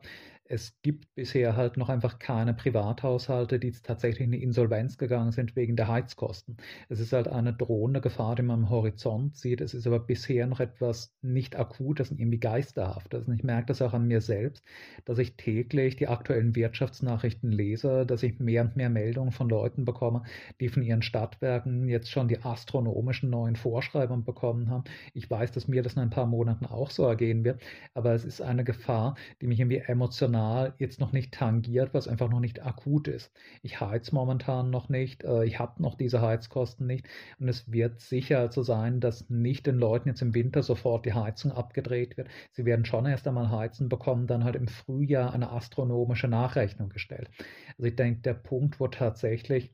[0.51, 5.55] es gibt bisher halt noch einfach keine Privathaushalte, die tatsächlich in die Insolvenz gegangen sind
[5.55, 6.57] wegen der Heizkosten.
[6.89, 9.61] Es ist halt eine drohende Gefahr, die man am Horizont sieht.
[9.61, 13.27] Es ist aber bisher noch etwas nicht akutes und irgendwie geisterhaftes.
[13.27, 14.63] Und ich merke das auch an mir selbst,
[15.05, 19.85] dass ich täglich die aktuellen Wirtschaftsnachrichten lese, dass ich mehr und mehr Meldungen von Leuten
[19.85, 20.23] bekomme,
[20.59, 24.85] die von ihren Stadtwerken jetzt schon die astronomischen neuen Vorschreibungen bekommen haben.
[25.13, 27.61] Ich weiß, dass mir das in ein paar Monaten auch so ergehen wird,
[27.93, 32.07] aber es ist eine Gefahr, die mich irgendwie emotional emotional jetzt noch nicht tangiert, was
[32.07, 33.31] einfach noch nicht akut ist.
[33.61, 37.07] Ich heiz momentan noch nicht, äh, ich habe noch diese Heizkosten nicht
[37.39, 41.13] und es wird sicher so sein, dass nicht den Leuten jetzt im Winter sofort die
[41.13, 42.29] Heizung abgedreht wird.
[42.51, 47.29] Sie werden schon erst einmal heizen, bekommen dann halt im Frühjahr eine astronomische Nachrechnung gestellt.
[47.77, 49.73] Also ich denke, der Punkt, wo tatsächlich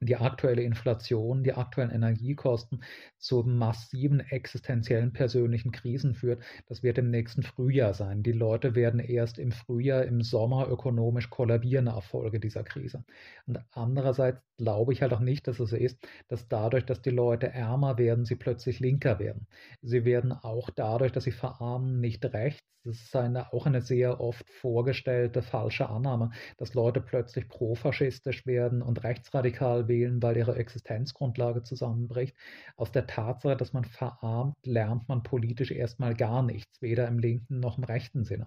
[0.00, 2.82] die aktuelle Inflation, die aktuellen Energiekosten
[3.18, 6.42] zu massiven existenziellen persönlichen Krisen führt.
[6.66, 8.22] Das wird im nächsten Frühjahr sein.
[8.22, 13.04] Die Leute werden erst im Frühjahr, im Sommer ökonomisch kollabieren nach Folge dieser Krise.
[13.46, 17.48] Und andererseits glaube ich halt auch nicht, dass es ist, dass dadurch, dass die Leute
[17.52, 19.46] ärmer werden, sie plötzlich linker werden.
[19.82, 22.64] Sie werden auch dadurch, dass sie verarmen, nicht rechts.
[22.84, 28.80] Das ist eine, auch eine sehr oft vorgestellte falsche Annahme, dass Leute plötzlich profaschistisch werden
[28.80, 32.34] und rechtsradikal wählen, weil ihre Existenzgrundlage zusammenbricht.
[32.76, 37.60] Aus der Tatsache, dass man verarmt, lernt man politisch erstmal gar nichts, weder im linken
[37.60, 38.46] noch im rechten Sinne.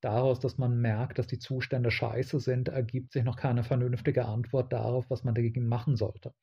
[0.00, 4.70] Daraus, dass man merkt, dass die Zustände scheiße sind, ergibt sich noch keine vernünftige Antwort
[4.70, 6.34] darauf, was man dagegen machen sollte.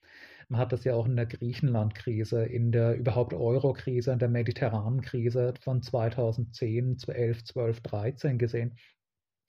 [0.49, 5.01] Man hat das ja auch in der Griechenland-Krise, in der überhaupt Euro-Krise, in der mediterranen
[5.01, 8.75] Krise von 2010, 11, 12, 13 gesehen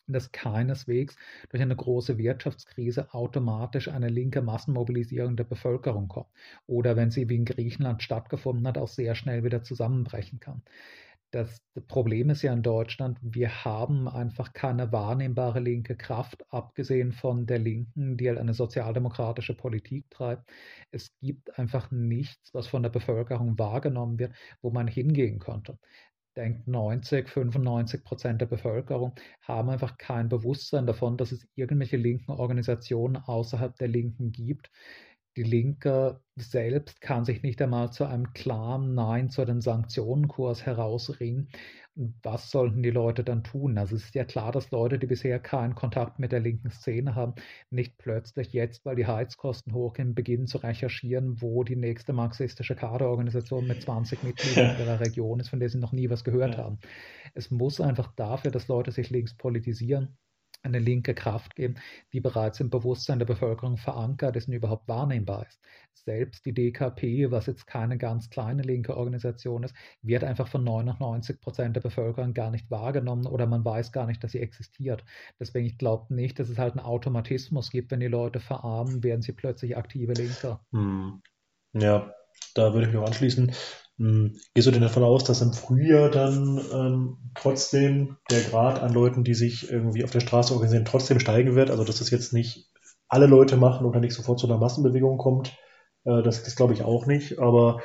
[0.07, 1.17] dass keineswegs
[1.51, 6.29] durch eine große Wirtschaftskrise automatisch eine linke Massenmobilisierung der Bevölkerung kommt
[6.67, 10.63] oder wenn sie wie in Griechenland stattgefunden hat, auch sehr schnell wieder zusammenbrechen kann.
[11.33, 17.47] Das Problem ist ja in Deutschland, wir haben einfach keine wahrnehmbare linke Kraft, abgesehen von
[17.47, 20.51] der Linken, die halt eine sozialdemokratische Politik treibt.
[20.91, 25.79] Es gibt einfach nichts, was von der Bevölkerung wahrgenommen wird, wo man hingehen könnte
[26.37, 32.33] denkt 90, 95 Prozent der Bevölkerung haben einfach kein Bewusstsein davon, dass es irgendwelche linken
[32.33, 34.71] Organisationen außerhalb der Linken gibt.
[35.37, 41.49] Die Linke selbst kann sich nicht einmal zu einem klaren Nein zu den Sanktionenkurs herausringen.
[41.95, 43.77] Was sollten die Leute dann tun?
[43.77, 47.15] Also es ist ja klar, dass Leute, die bisher keinen Kontakt mit der linken Szene
[47.15, 47.35] haben,
[47.71, 53.67] nicht plötzlich jetzt, weil die Heizkosten hochgehen, beginnen zu recherchieren, wo die nächste marxistische Kaderorganisation
[53.67, 56.79] mit 20 Mitgliedern in ihrer Region ist, von der sie noch nie was gehört haben.
[57.35, 60.17] Es muss einfach dafür, dass Leute sich links politisieren,
[60.63, 61.77] eine linke Kraft geben,
[62.13, 65.61] die bereits im Bewusstsein der Bevölkerung verankert ist und überhaupt wahrnehmbar ist.
[65.95, 71.41] Selbst die DKP, was jetzt keine ganz kleine linke Organisation ist, wird einfach von 99
[71.41, 75.05] Prozent der Bevölkerung gar nicht wahrgenommen oder man weiß gar nicht, dass sie existiert.
[75.39, 79.23] Deswegen, ich glaube nicht, dass es halt einen Automatismus gibt, wenn die Leute verarmen, werden
[79.23, 80.65] sie plötzlich aktive Linker.
[80.73, 81.23] Hm.
[81.75, 82.13] Ja,
[82.55, 83.53] da würde ich mich auch anschließen.
[83.99, 88.93] Hm, gehst du denn davon aus, dass im Frühjahr dann ähm, trotzdem der Grad an
[88.93, 91.71] Leuten, die sich irgendwie auf der Straße organisieren, trotzdem steigen wird?
[91.71, 92.71] Also dass das jetzt nicht
[93.09, 95.57] alle Leute machen oder nicht sofort zu einer Massenbewegung kommt?
[96.05, 97.39] Äh, das das glaube ich auch nicht.
[97.39, 97.81] Aber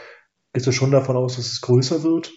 [0.53, 2.31] gehst du schon davon aus, dass es größer wird?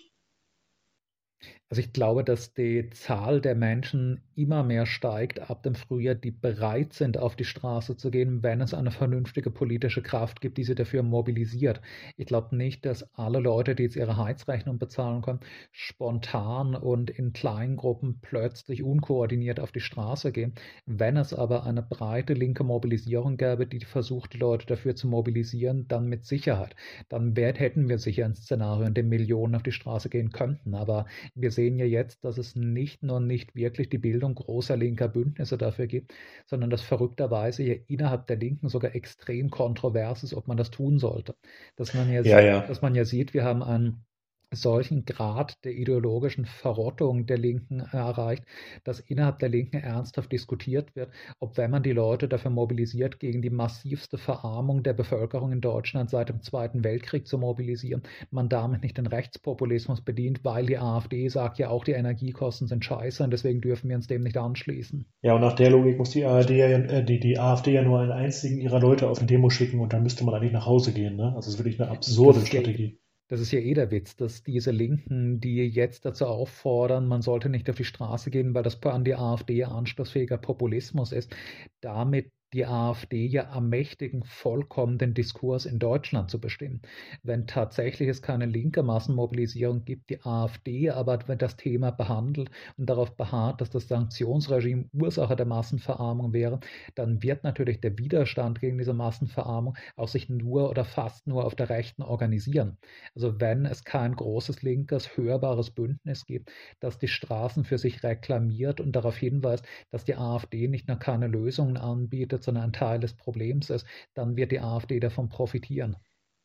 [1.72, 6.32] Also ich glaube, dass die Zahl der Menschen immer mehr steigt ab dem Frühjahr, die
[6.32, 10.64] bereit sind, auf die Straße zu gehen, wenn es eine vernünftige politische Kraft gibt, die
[10.64, 11.80] sie dafür mobilisiert.
[12.16, 15.38] Ich glaube nicht, dass alle Leute, die jetzt ihre Heizrechnung bezahlen können,
[15.70, 20.54] spontan und in kleinen Gruppen plötzlich unkoordiniert auf die Straße gehen.
[20.86, 25.86] Wenn es aber eine breite linke Mobilisierung gäbe, die versucht, die Leute dafür zu mobilisieren,
[25.86, 26.74] dann mit Sicherheit.
[27.08, 30.74] Dann hätten wir sicher ein Szenario, in dem Millionen auf die Straße gehen könnten.
[30.74, 31.06] Aber
[31.36, 35.58] wir sehen ja jetzt, dass es nicht nur nicht wirklich die Bildung großer linker Bündnisse
[35.58, 36.14] dafür gibt,
[36.46, 40.98] sondern dass verrückterweise ja innerhalb der Linken sogar extrem kontrovers ist, ob man das tun
[40.98, 41.36] sollte.
[41.76, 42.60] Dass man ja, ja, ja.
[42.66, 44.04] Dass man ja sieht, wir haben einen
[44.52, 48.44] solchen Grad der ideologischen Verrottung der Linken erreicht,
[48.84, 53.42] dass innerhalb der Linken ernsthaft diskutiert wird, ob wenn man die Leute dafür mobilisiert, gegen
[53.42, 58.82] die massivste Verarmung der Bevölkerung in Deutschland seit dem Zweiten Weltkrieg zu mobilisieren, man damit
[58.82, 63.30] nicht den Rechtspopulismus bedient, weil die AfD sagt ja auch, die Energiekosten sind scheiße und
[63.30, 65.06] deswegen dürfen wir uns dem nicht anschließen.
[65.22, 68.00] Ja, und nach der Logik muss die, ARD ja, äh, die, die AfD ja nur
[68.00, 70.92] einen einzigen ihrer Leute auf eine Demo schicken und dann müsste man eigentlich nach Hause
[70.92, 71.16] gehen.
[71.16, 71.26] Ne?
[71.36, 72.98] Also das ist wirklich eine absurde Strategie.
[73.30, 77.48] Das ist ja eh der Witz, dass diese Linken, die jetzt dazu auffordern, man sollte
[77.48, 81.34] nicht auf die Straße gehen, weil das an die AfD anschlussfähiger Populismus ist,
[81.80, 86.82] damit die AfD ja ermächtigen, vollkommen den Diskurs in Deutschland zu bestimmen.
[87.22, 92.90] Wenn tatsächlich es keine linke Massenmobilisierung gibt, die AfD aber wenn das Thema behandelt und
[92.90, 96.60] darauf beharrt, dass das Sanktionsregime Ursache der Massenverarmung wäre,
[96.94, 101.54] dann wird natürlich der Widerstand gegen diese Massenverarmung auch sich nur oder fast nur auf
[101.54, 102.78] der Rechten organisieren.
[103.14, 108.80] Also wenn es kein großes linkes, hörbares Bündnis gibt, das die Straßen für sich reklamiert
[108.80, 113.00] und darauf hinweist, dass die AfD nicht nur keine Lösungen anbietet, wird, sondern ein Teil
[113.00, 115.96] des Problems ist, dann wird die AfD davon profitieren.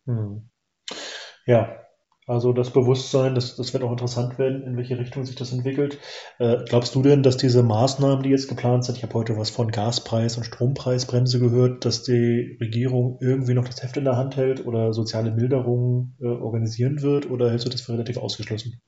[0.05, 0.49] Hm.
[1.45, 1.75] Ja,
[2.27, 5.99] Also das Bewusstsein, das, das wird auch interessant werden, in welche Richtung sich das entwickelt.
[6.39, 9.51] Äh, glaubst du denn, dass diese Maßnahmen, die jetzt geplant sind, ich habe heute was
[9.51, 14.37] von Gaspreis und Strompreisbremse gehört, dass die Regierung irgendwie noch das Heft in der Hand
[14.37, 18.81] hält oder soziale Milderungen äh, organisieren wird oder hältst du das für relativ ausgeschlossen?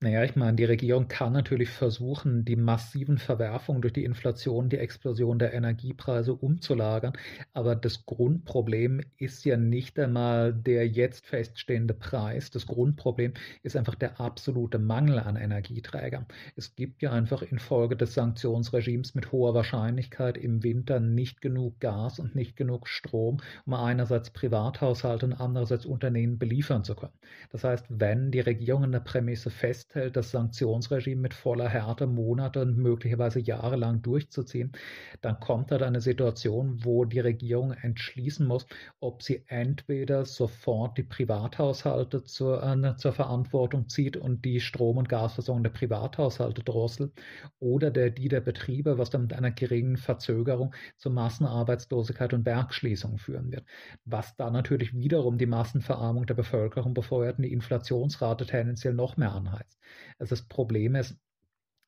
[0.00, 4.78] Naja, ich meine, die Regierung kann natürlich versuchen, die massiven Verwerfungen durch die Inflation, die
[4.78, 7.14] Explosion der Energiepreise umzulagern.
[7.52, 12.52] Aber das Grundproblem ist ja nicht einmal der jetzt feststehende Preis.
[12.52, 13.34] Das Grundproblem
[13.64, 16.26] ist einfach der absolute Mangel an Energieträgern.
[16.54, 22.20] Es gibt ja einfach infolge des Sanktionsregimes mit hoher Wahrscheinlichkeit im Winter nicht genug Gas
[22.20, 27.18] und nicht genug Strom, um einerseits Privathaushalte und andererseits Unternehmen beliefern zu können.
[27.50, 32.62] Das heißt, wenn die Regierung eine Prämisse fest festhält, das Sanktionsregime mit voller Härte Monate
[32.62, 34.72] und möglicherweise jahrelang durchzuziehen,
[35.20, 38.66] dann kommt halt eine Situation, wo die Regierung entschließen muss,
[39.00, 45.08] ob sie entweder sofort die Privathaushalte zur, äh, zur Verantwortung zieht und die Strom- und
[45.08, 47.12] Gasversorgung der Privathaushalte drosselt
[47.58, 53.18] oder der, die der Betriebe, was dann mit einer geringen Verzögerung zu Massenarbeitslosigkeit und Bergschließung
[53.18, 53.64] führen wird.
[54.04, 59.32] Was dann natürlich wiederum die Massenverarmung der Bevölkerung befeuert und die Inflationsrate tendenziell noch mehr
[59.32, 59.77] anheizt.
[60.18, 61.16] Also das Problem ist,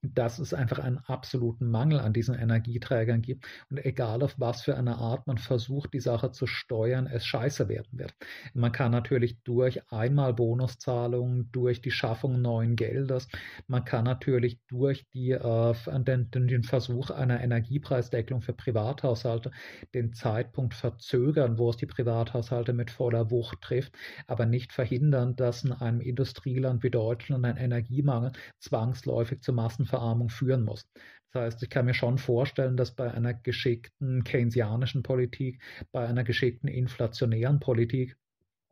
[0.03, 4.77] dass es einfach einen absoluten Mangel an diesen Energieträgern gibt und egal auf was für
[4.77, 8.15] eine Art man versucht, die Sache zu steuern, es scheiße werden wird.
[8.55, 13.29] Man kann natürlich durch einmal Bonuszahlungen, durch die Schaffung neuen Geldes,
[13.67, 19.51] man kann natürlich durch die, äh, den, den Versuch einer Energiepreisdeckelung für Privathaushalte
[19.93, 23.95] den Zeitpunkt verzögern, wo es die Privathaushalte mit voller Wucht trifft,
[24.27, 30.31] aber nicht verhindern, dass in einem Industrieland wie Deutschland ein Energiemangel zwangsläufig zu Massen Verarmung
[30.31, 30.89] führen muss.
[31.33, 36.25] Das heißt, ich kann mir schon vorstellen, dass bei einer geschickten keynesianischen Politik, bei einer
[36.25, 38.17] geschickten inflationären Politik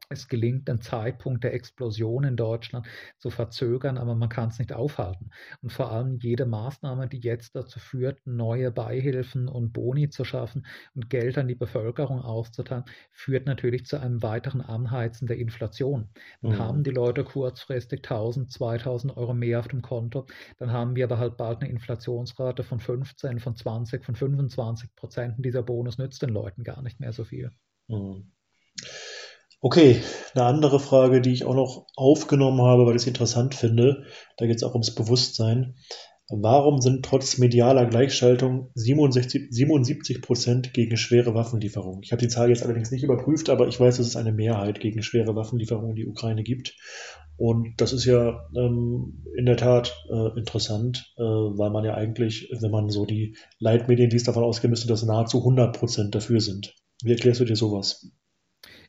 [0.09, 2.87] es gelingt, den Zeitpunkt der Explosion in Deutschland
[3.19, 5.31] zu verzögern, aber man kann es nicht aufhalten.
[5.63, 10.67] Und vor allem jede Maßnahme, die jetzt dazu führt, neue Beihilfen und Boni zu schaffen
[10.95, 16.09] und Geld an die Bevölkerung auszuteilen, führt natürlich zu einem weiteren Anheizen der Inflation.
[16.41, 16.59] Dann mhm.
[16.59, 20.27] haben die Leute kurzfristig 1000, 2000 Euro mehr auf dem Konto.
[20.59, 25.35] Dann haben wir aber halt bald eine Inflationsrate von 15, von 20, von 25 Prozent.
[25.39, 27.53] Dieser Bonus nützt den Leuten gar nicht mehr so viel.
[27.89, 28.33] Mhm.
[29.61, 30.01] Okay,
[30.35, 34.05] eine andere Frage, die ich auch noch aufgenommen habe, weil ich es interessant finde,
[34.37, 35.75] da geht es auch ums Bewusstsein.
[36.31, 42.03] Warum sind trotz medialer Gleichschaltung 67, 77 Prozent gegen schwere Waffenlieferungen?
[42.05, 44.79] Ich habe die Zahl jetzt allerdings nicht überprüft, aber ich weiß, dass es eine Mehrheit
[44.79, 46.77] gegen schwere Waffenlieferungen in die Ukraine gibt.
[47.37, 52.53] Und das ist ja ähm, in der Tat äh, interessant, äh, weil man ja eigentlich,
[52.61, 56.77] wenn man so die Leitmedien liest, davon ausgehen müsste, dass nahezu 100 Prozent dafür sind.
[57.03, 58.13] Wie erklärst du dir sowas?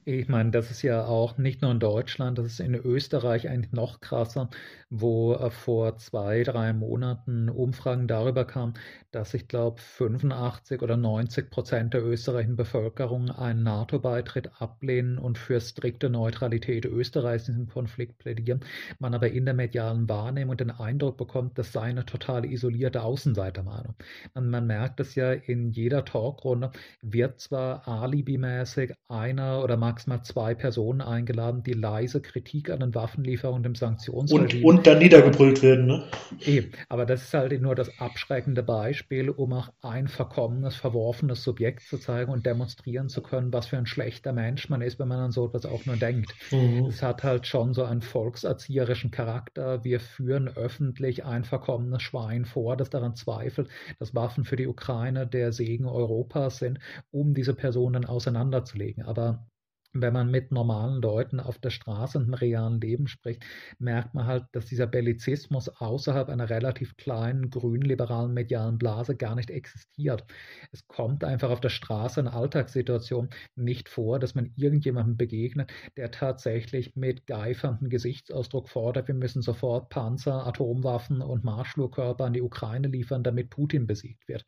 [0.06, 3.72] Ich meine, das ist ja auch nicht nur in Deutschland, das ist in Österreich eigentlich
[3.74, 4.50] noch krasser,
[4.90, 8.74] wo äh, vor zwei, drei Monaten Umfragen darüber kamen,
[9.12, 15.62] dass ich glaube 85 oder 90 Prozent der österreichischen Bevölkerung einen NATO-Beitritt ablehnen und für
[15.62, 18.62] strikte Neutralität Österreichs in diesem Konflikt plädieren.
[19.00, 23.96] Man aber in der medialen Wahrnehmung den Eindruck bekommt, das sei eine total isolierte Außenseitermeinung.
[24.34, 26.72] Und man merkt es ja in jeder Talkrunde,
[27.02, 33.64] wird zwar alibimäßig einer oder maximal zwei Personen eingeladen, die leise Kritik an den Waffenlieferungen
[33.64, 34.79] dem Sanktionsregime...
[34.80, 36.04] Und, dann niedergebrüllt werden, ne?
[36.40, 41.82] Eben, aber das ist halt nur das abschreckende Beispiel, um auch ein verkommenes, verworfenes Subjekt
[41.82, 45.20] zu zeigen und demonstrieren zu können, was für ein schlechter Mensch man ist, wenn man
[45.20, 46.34] an so etwas auch nur denkt.
[46.52, 46.86] Mhm.
[46.86, 49.84] Es hat halt schon so einen volkserzieherischen Charakter.
[49.84, 53.68] Wir führen öffentlich ein verkommenes Schwein vor, das daran zweifelt,
[54.00, 56.80] dass Waffen für die Ukraine der Segen Europas sind,
[57.12, 59.04] um diese Personen auseinanderzulegen.
[59.04, 59.46] Aber
[59.94, 63.44] wenn man mit normalen Leuten auf der Straße und im realen Leben spricht,
[63.80, 69.50] merkt man halt, dass dieser Bellizismus außerhalb einer relativ kleinen grün-liberalen medialen Blase gar nicht
[69.50, 70.26] existiert.
[70.72, 76.12] Es kommt einfach auf der Straße in Alltagssituationen nicht vor, dass man irgendjemandem begegnet, der
[76.12, 82.88] tatsächlich mit geiferndem Gesichtsausdruck fordert, wir müssen sofort Panzer, Atomwaffen und Marschflugkörper an die Ukraine
[82.88, 84.46] liefern, damit Putin besiegt wird.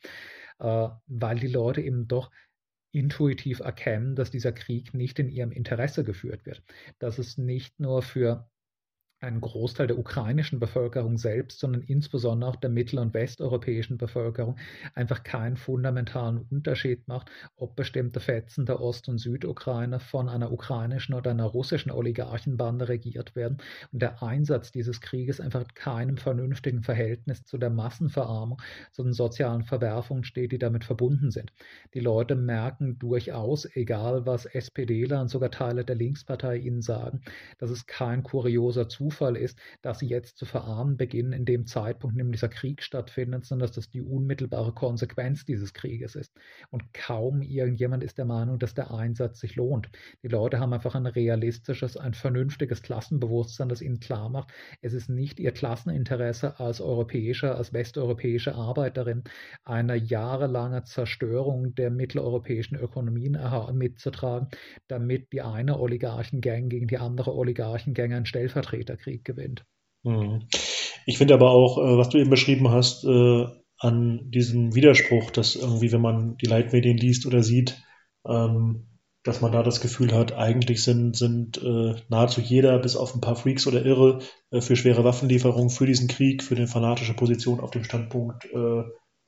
[0.60, 2.30] Äh, weil die Leute eben doch
[2.92, 6.64] intuitiv erkennen, dass dieser Krieg nicht in ihrem Interesse geführt wird.
[7.00, 8.50] Dass es nicht nur für
[9.22, 14.58] einen Großteil der ukrainischen Bevölkerung selbst, sondern insbesondere auch der mittel- und westeuropäischen Bevölkerung
[14.96, 21.14] einfach keinen fundamentalen Unterschied macht, ob bestimmte Fetzen der Ost- und Südukraine von einer ukrainischen
[21.14, 23.60] oder einer russischen Oligarchenbande regiert werden
[23.92, 28.60] und der Einsatz dieses Krieges einfach in keinem vernünftigen Verhältnis zu der Massenverarmung,
[28.92, 31.54] zu den sozialen Verwerfungen steht, die damit verbunden sind.
[31.94, 37.22] Die Leute merken durchaus, egal was SPDler und sogar Teile der Linkspartei ihnen sagen,
[37.60, 41.66] dass es kein kurioser Zufall Zufall ist, dass sie jetzt zu verarmen beginnen in dem
[41.68, 46.32] Zeitpunkt, in dem dieser Krieg stattfindet, sondern dass das die unmittelbare Konsequenz dieses Krieges ist.
[46.70, 49.90] Und kaum irgendjemand ist der Meinung, dass der Einsatz sich lohnt.
[50.24, 55.10] Die Leute haben einfach ein realistisches, ein vernünftiges Klassenbewusstsein, das ihnen klar macht, es ist
[55.10, 59.24] nicht ihr Klasseninteresse als europäischer, als westeuropäische Arbeiterin,
[59.66, 63.38] eine jahrelange Zerstörung der mitteleuropäischen Ökonomien
[63.74, 64.48] mitzutragen,
[64.88, 69.66] damit die eine Oligarchengang gegen die andere Oligarchengang einen Stellvertreter Krieg gewinnt.
[70.04, 70.48] Mhm.
[71.06, 73.46] Ich finde aber auch, äh, was du eben beschrieben hast, äh,
[73.78, 77.82] an diesem Widerspruch, dass irgendwie, wenn man die Leitmedien liest oder sieht,
[78.28, 78.88] ähm,
[79.24, 83.22] dass man da das Gefühl hat, eigentlich sind, sind äh, nahezu jeder, bis auf ein
[83.22, 84.20] paar Freaks oder Irre,
[84.52, 88.48] für schwere Waffenlieferungen, für diesen Krieg, für eine fanatische Position auf dem Standpunkt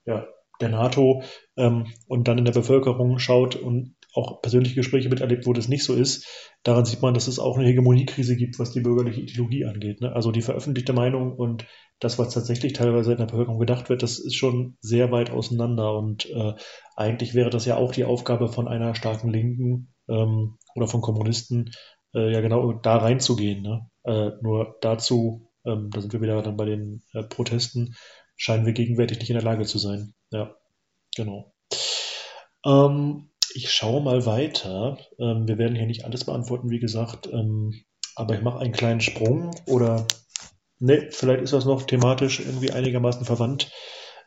[0.05, 0.27] ja,
[0.61, 1.23] der NATO
[1.57, 5.83] ähm, und dann in der Bevölkerung schaut und auch persönliche Gespräche miterlebt, wo das nicht
[5.83, 6.27] so ist,
[6.63, 10.01] daran sieht man, dass es auch eine Hegemoniekrise gibt, was die bürgerliche Ideologie angeht.
[10.01, 10.13] Ne?
[10.13, 11.65] Also die veröffentlichte Meinung und
[11.99, 15.97] das, was tatsächlich teilweise in der Bevölkerung gedacht wird, das ist schon sehr weit auseinander.
[15.97, 16.53] Und äh,
[16.95, 21.71] eigentlich wäre das ja auch die Aufgabe von einer starken Linken ähm, oder von Kommunisten,
[22.13, 23.61] äh, ja genau da reinzugehen.
[23.61, 23.89] Ne?
[24.03, 27.95] Äh, nur dazu, ähm, da sind wir wieder dann bei den äh, Protesten,
[28.35, 30.13] scheinen wir gegenwärtig nicht in der Lage zu sein.
[30.31, 30.55] Ja,
[31.15, 31.53] genau.
[32.65, 34.97] Ähm, ich schaue mal weiter.
[35.19, 37.73] Ähm, wir werden hier nicht alles beantworten, wie gesagt, ähm,
[38.15, 40.05] aber ich mache einen kleinen Sprung oder
[40.79, 43.71] ne, vielleicht ist das noch thematisch irgendwie einigermaßen verwandt.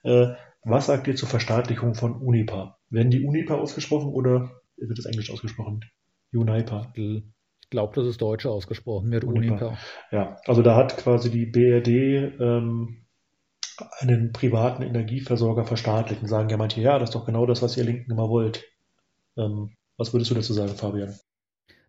[0.02, 0.28] Äh,
[0.62, 2.78] was sagt ihr zur Verstaatlichung von Unipa?
[2.90, 5.84] Werden die Unipa ausgesprochen oder wird es Englisch ausgesprochen?
[6.32, 6.92] Unipa.
[6.96, 9.66] Ich glaube, das ist Deutsch ausgesprochen wird, Unipa.
[9.66, 9.78] Unipa.
[10.10, 13.06] Ja, also da hat quasi die BRD ähm,
[13.98, 17.76] einen privaten Energieversorger verstaatlicht und sagen ja manche, ja, das ist doch genau das, was
[17.76, 18.64] ihr Linken immer wollt.
[19.38, 21.18] Ähm, was würdest du dazu sagen, Fabian?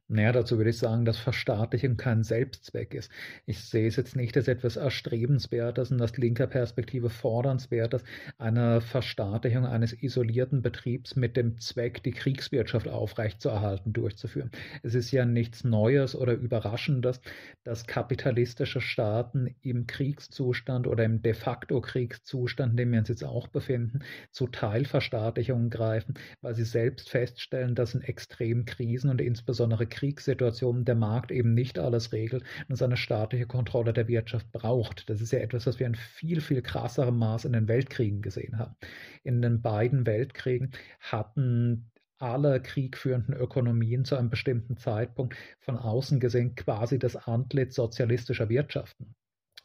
[0.10, 3.12] Naja, dazu würde ich sagen, dass Verstaatlichung kein Selbstzweck ist.
[3.46, 8.04] Ich sehe es jetzt nicht als etwas Erstrebenswertes und aus linker Perspektive Fordernswertes,
[8.38, 14.50] eine Verstaatlichung eines isolierten Betriebs mit dem Zweck, die Kriegswirtschaft aufrechtzuerhalten, durchzuführen.
[14.82, 17.20] Es ist ja nichts Neues oder Überraschendes,
[17.66, 23.26] dass kapitalistische Staaten im Kriegszustand oder im de facto Kriegszustand, in dem wir uns jetzt
[23.26, 24.00] auch befinden,
[24.32, 30.94] zu Teilverstaatlichungen greifen, weil sie selbst feststellen, dass in extremen Krisen und insbesondere Kriegssituationen der
[30.94, 35.10] Markt eben nicht alles regelt und es eine staatliche Kontrolle der Wirtschaft braucht.
[35.10, 38.60] Das ist ja etwas, was wir in viel, viel krasserem Maß in den Weltkriegen gesehen
[38.60, 38.76] haben.
[39.24, 41.90] In den beiden Weltkriegen hatten
[42.20, 49.16] alle kriegführenden Ökonomien zu einem bestimmten Zeitpunkt von außen gesehen quasi das Antlitz sozialistischer Wirtschaften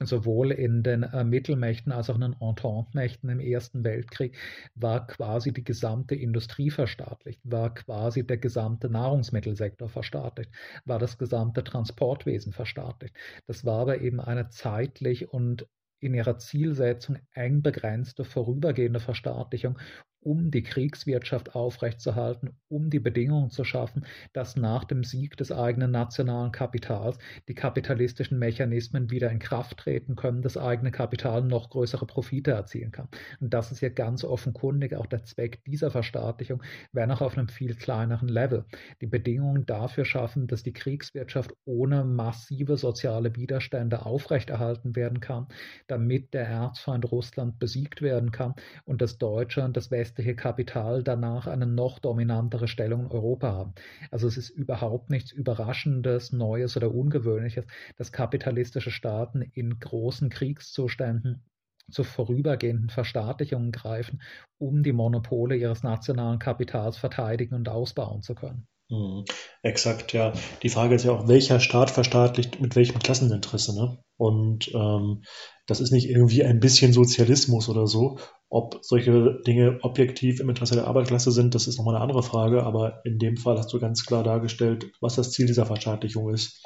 [0.01, 4.37] sowohl in den äh, Mittelmächten als auch in den Entente-Mächten im Ersten Weltkrieg
[4.75, 10.51] war quasi die gesamte Industrie verstaatlicht, war quasi der gesamte Nahrungsmittelsektor verstaatlicht,
[10.85, 13.15] war das gesamte Transportwesen verstaatlicht.
[13.47, 15.67] Das war aber eben eine zeitlich und
[16.01, 19.79] in ihrer Zielsetzung eng begrenzte vorübergehende Verstaatlichung,
[20.23, 25.91] um die Kriegswirtschaft aufrechtzuerhalten, um die Bedingungen zu schaffen, dass nach dem Sieg des eigenen
[25.91, 27.19] nationalen Kapitals
[27.49, 32.93] die kapitalistischen Mechanismen wieder in Kraft treten können, das eigene Kapital noch größere Profite erzielen
[32.93, 33.09] kann.
[33.41, 36.63] Und das ist ja ganz offenkundig auch der Zweck dieser Verstaatlichung,
[36.93, 38.65] wenn auch auf einem viel kleineren Level.
[39.01, 45.49] Die Bedingungen dafür schaffen, dass die Kriegswirtschaft ohne massive soziale Widerstände aufrechterhalten werden kann,
[45.89, 48.55] damit der Erzfeind Russland besiegt werden kann
[48.85, 53.75] und dass Deutschland, das West westliche Kapital danach eine noch dominantere Stellung in Europa haben.
[54.11, 57.65] Also es ist überhaupt nichts Überraschendes, Neues oder Ungewöhnliches,
[57.97, 61.43] dass kapitalistische Staaten in großen Kriegszuständen
[61.91, 64.21] zu vorübergehenden Verstaatlichungen greifen,
[64.59, 68.67] um die Monopole ihres nationalen Kapitals verteidigen und ausbauen zu können.
[68.91, 69.25] Mhm.
[69.63, 70.35] Exakt, ja.
[70.63, 73.99] Die Frage ist ja auch, welcher Staat verstaatlicht mit welchem Klasseninteresse, ne?
[74.19, 75.23] Und ähm,
[75.67, 78.19] das ist nicht irgendwie ein bisschen Sozialismus oder so.
[78.55, 82.65] Ob solche Dinge objektiv im Interesse der Arbeiterklasse sind, das ist nochmal eine andere Frage,
[82.65, 86.63] aber in dem Fall hast du ganz klar dargestellt, was das Ziel dieser Verstaatlichung ist.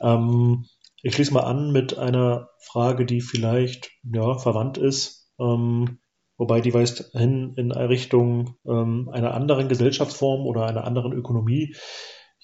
[0.00, 0.66] Ähm,
[1.02, 5.32] ich schließe mal an mit einer Frage, die vielleicht ja, verwandt ist.
[5.40, 5.98] Ähm,
[6.36, 11.74] wobei die weist hin in Richtung ähm, einer anderen Gesellschaftsform oder einer anderen Ökonomie.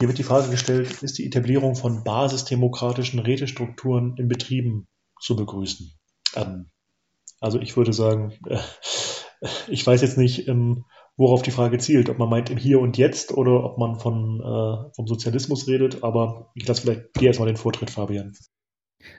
[0.00, 4.88] Hier wird die Frage gestellt, ist die Etablierung von basisdemokratischen Rätestrukturen in Betrieben
[5.20, 5.92] zu begrüßen?
[6.34, 6.72] Ähm,
[7.44, 8.58] also ich würde sagen, äh,
[9.68, 10.86] ich weiß jetzt nicht, ähm,
[11.16, 14.40] worauf die Frage zielt, ob man meint im Hier und Jetzt oder ob man von,
[14.40, 18.32] äh, vom Sozialismus redet, aber ich lasse vielleicht dir erstmal den Vortritt, Fabian.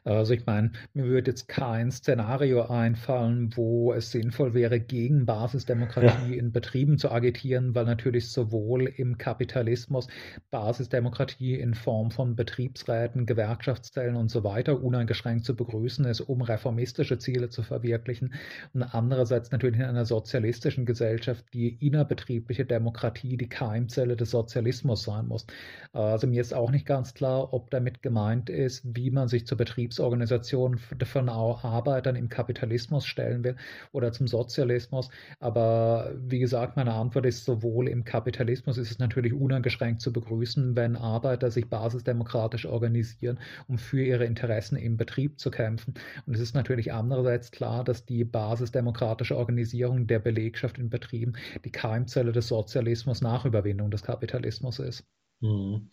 [0.03, 6.33] Also ich meine, mir würde jetzt kein Szenario einfallen, wo es sinnvoll wäre, gegen Basisdemokratie
[6.33, 6.39] ja.
[6.39, 10.07] in Betrieben zu agitieren, weil natürlich sowohl im Kapitalismus
[10.51, 17.17] Basisdemokratie in Form von Betriebsräten, Gewerkschaftszellen und so weiter uneingeschränkt zu begrüßen ist, um reformistische
[17.17, 18.33] Ziele zu verwirklichen.
[18.73, 25.27] Und andererseits natürlich in einer sozialistischen Gesellschaft die innerbetriebliche Demokratie die Keimzelle des Sozialismus sein
[25.27, 25.45] muss.
[25.93, 29.57] Also mir ist auch nicht ganz klar, ob damit gemeint ist, wie man sich zur
[29.57, 33.57] Betriebsräten Betriebsorganisation von Arbeitern im Kapitalismus stellen will
[33.91, 35.09] oder zum Sozialismus.
[35.39, 40.77] Aber wie gesagt, meine Antwort ist, sowohl im Kapitalismus ist es natürlich uneingeschränkt zu begrüßen,
[40.77, 45.95] wenn Arbeiter sich basisdemokratisch organisieren, um für ihre Interessen im Betrieb zu kämpfen.
[46.25, 51.33] Und es ist natürlich andererseits klar, dass die basisdemokratische Organisierung der Belegschaft in Betrieben
[51.65, 55.03] die Keimzelle des Sozialismus nach Überwindung des Kapitalismus ist.
[55.41, 55.89] Mhm.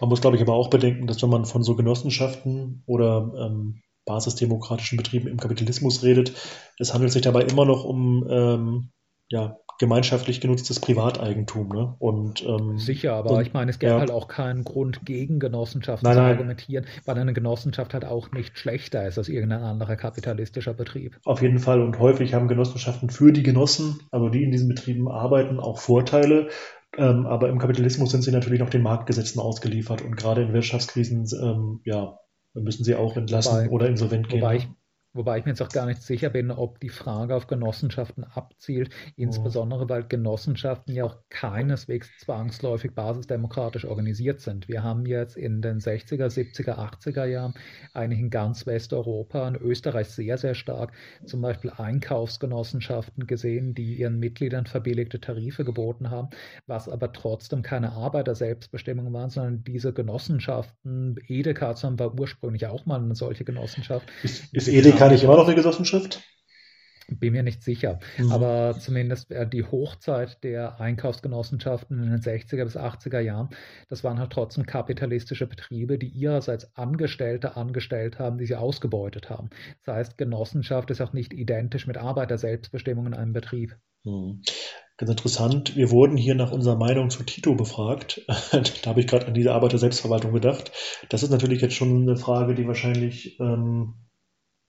[0.00, 3.82] Man muss, glaube ich, aber auch bedenken, dass wenn man von so Genossenschaften oder ähm,
[4.04, 6.32] basisdemokratischen Betrieben im Kapitalismus redet,
[6.78, 8.90] es handelt sich dabei immer noch um ähm,
[9.28, 11.68] ja, gemeinschaftlich genutztes Privateigentum.
[11.68, 11.94] Ne?
[11.98, 13.98] Und, ähm, Sicher, aber und, ich meine, es gäbe ja.
[13.98, 18.58] halt auch keinen Grund, gegen Genossenschaften nein, zu argumentieren, weil eine Genossenschaft halt auch nicht
[18.58, 21.18] schlechter ist als irgendein anderer kapitalistischer Betrieb.
[21.24, 25.10] Auf jeden Fall und häufig haben Genossenschaften für die Genossen, also die in diesen Betrieben
[25.10, 26.48] arbeiten, auch Vorteile.
[26.96, 31.26] Ähm, aber im Kapitalismus sind sie natürlich noch den Marktgesetzen ausgeliefert und gerade in Wirtschaftskrisen
[31.42, 32.18] ähm, ja,
[32.54, 34.42] müssen sie auch entlassen wobei, oder insolvent gehen.
[34.42, 34.68] Wobei ich,
[35.16, 38.90] Wobei ich mir jetzt auch gar nicht sicher bin, ob die Frage auf Genossenschaften abzielt,
[39.16, 44.68] insbesondere weil Genossenschaften ja auch keineswegs zwangsläufig basisdemokratisch organisiert sind.
[44.68, 47.54] Wir haben jetzt in den 60er, 70er, 80er Jahren
[47.94, 50.92] eigentlich in ganz Westeuropa, in Österreich sehr, sehr stark,
[51.24, 56.28] zum Beispiel Einkaufsgenossenschaften gesehen, die ihren Mitgliedern verbilligte Tarife geboten haben,
[56.66, 63.14] was aber trotzdem keine Arbeiter-Selbstbestimmung waren, sondern diese Genossenschaften, Edeka war ursprünglich auch mal eine
[63.14, 64.08] solche Genossenschaft.
[64.22, 66.22] Ist, ist Edeka kann ich immer noch eine Genossenschaft?
[67.08, 68.00] Bin mir nicht sicher.
[68.18, 68.32] Mhm.
[68.32, 73.50] Aber zumindest die Hochzeit der Einkaufsgenossenschaften in den 60er bis 80er Jahren,
[73.88, 79.50] das waren halt trotzdem kapitalistische Betriebe, die ihrerseits Angestellte angestellt haben, die sie ausgebeutet haben.
[79.84, 83.76] Das heißt, Genossenschaft ist auch nicht identisch mit Arbeiterselbstbestimmung in einem Betrieb.
[84.02, 84.42] Mhm.
[84.98, 85.76] Ganz interessant.
[85.76, 88.24] Wir wurden hier nach unserer Meinung zu Tito befragt.
[88.52, 90.72] da habe ich gerade an diese Arbeiter-Selbstverwaltung gedacht.
[91.10, 93.94] Das ist natürlich jetzt schon eine Frage, die wahrscheinlich ähm,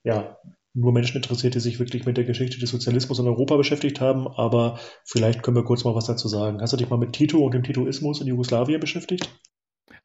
[0.08, 0.38] ja,
[0.72, 4.26] nur Menschen interessiert, die sich wirklich mit der Geschichte des Sozialismus in Europa beschäftigt haben,
[4.26, 6.62] aber vielleicht können wir kurz mal was dazu sagen.
[6.62, 9.28] Hast du dich mal mit Tito und dem Titoismus in Jugoslawien beschäftigt?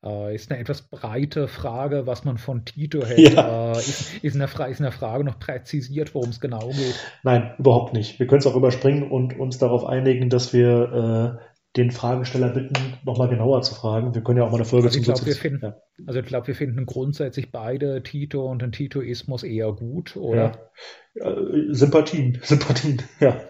[0.03, 3.19] Äh, ist eine etwas breite Frage, was man von Tito hält.
[3.33, 3.71] Ja.
[3.71, 6.99] Äh, ist, ist, in der ist in der Frage noch präzisiert, worum es genau geht?
[7.23, 8.19] Nein, überhaupt nicht.
[8.19, 12.75] Wir können es auch überspringen und uns darauf einigen, dass wir äh, den Fragesteller bitten,
[13.03, 14.13] nochmal genauer zu fragen.
[14.13, 15.77] Wir können ja auch mal eine Folge also zum glaub, wir finden, ja.
[16.05, 20.69] Also ich glaube, wir finden grundsätzlich beide Tito und den Titoismus eher gut, oder?
[21.15, 21.31] Ja.
[21.31, 23.41] Äh, Sympathien, Sympathien, ja.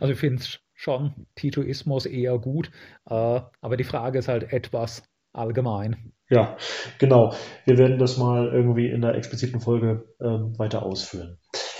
[0.00, 2.70] Also ich finde es schon Titoismus eher gut,
[3.08, 6.12] äh, aber die Frage ist halt etwas allgemein.
[6.28, 6.56] Ja,
[6.98, 7.34] genau.
[7.64, 11.38] Wir werden das mal irgendwie in der expliziten Folge ähm, weiter ausführen.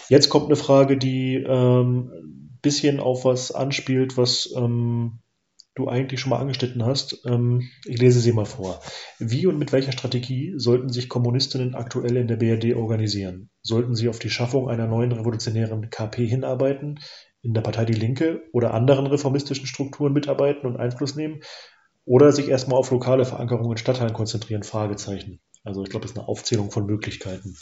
[0.08, 5.20] Jetzt kommt eine Frage, die ähm, bisschen auf was anspielt, was ähm,
[5.74, 7.22] du eigentlich schon mal angeschnitten hast.
[7.26, 8.80] Ähm, ich lese sie mal vor.
[9.18, 13.50] Wie und mit welcher Strategie sollten sich Kommunistinnen aktuell in der BRD organisieren?
[13.62, 17.00] Sollten sie auf die Schaffung einer neuen revolutionären KP hinarbeiten,
[17.42, 21.40] in der Partei Die Linke oder anderen reformistischen Strukturen mitarbeiten und Einfluss nehmen?
[22.06, 24.62] Oder sich erstmal auf lokale Verankerungen in Stadtteilen konzentrieren?
[24.62, 25.40] Fragezeichen.
[25.64, 27.56] Also ich glaube, das ist eine Aufzählung von Möglichkeiten.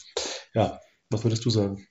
[0.55, 0.81] Ja,
[1.11, 1.87] was würdest du sagen?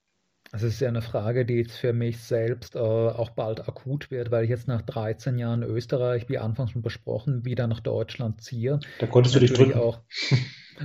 [0.52, 4.32] Das ist ja eine Frage, die jetzt für mich selbst äh, auch bald akut wird,
[4.32, 8.80] weil ich jetzt nach 13 Jahren Österreich, wie anfangs schon besprochen, wieder nach Deutschland ziehe.
[9.00, 9.80] Da konntest du dich drücken.
[9.80, 10.02] Auch,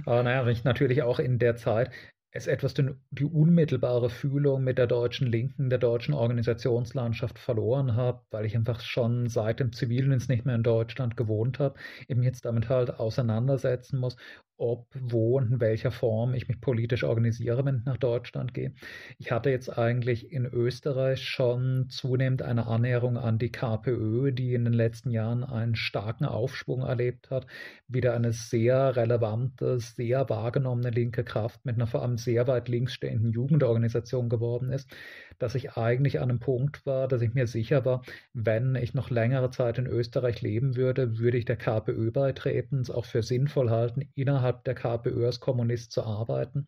[0.06, 1.90] äh, naja, wenn ich natürlich auch in der Zeit
[2.36, 8.20] es etwas den, die unmittelbare Fühlung mit der deutschen Linken, der deutschen Organisationslandschaft verloren habe,
[8.30, 12.44] weil ich einfach schon seit dem Zivildienst nicht mehr in Deutschland gewohnt habe, eben jetzt
[12.44, 14.16] damit halt auseinandersetzen muss
[14.58, 18.72] ob, wo und in welcher Form ich mich politisch organisiere, wenn ich nach Deutschland gehe.
[19.18, 24.64] Ich hatte jetzt eigentlich in Österreich schon zunehmend eine Annäherung an die KPÖ, die in
[24.64, 27.46] den letzten Jahren einen starken Aufschwung erlebt hat,
[27.88, 32.94] wieder eine sehr relevante, sehr wahrgenommene linke Kraft mit einer vor allem sehr weit links
[32.94, 34.90] stehenden Jugendorganisation geworden ist,
[35.38, 38.02] dass ich eigentlich an einem Punkt war, dass ich mir sicher war,
[38.32, 42.90] wenn ich noch längere Zeit in Österreich leben würde, würde ich der KPÖ beitreten, es
[42.90, 46.66] auch für sinnvoll halten, innerhalb der KPÖ als Kommunist zu arbeiten.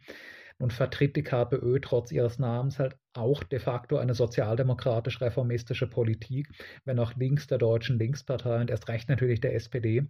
[0.58, 6.48] Nun vertritt die KPÖ trotz ihres Namens halt auch de facto eine sozialdemokratisch-reformistische Politik,
[6.84, 10.08] wenn auch links der deutschen Linkspartei und erst recht natürlich der SPD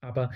[0.00, 0.30] aber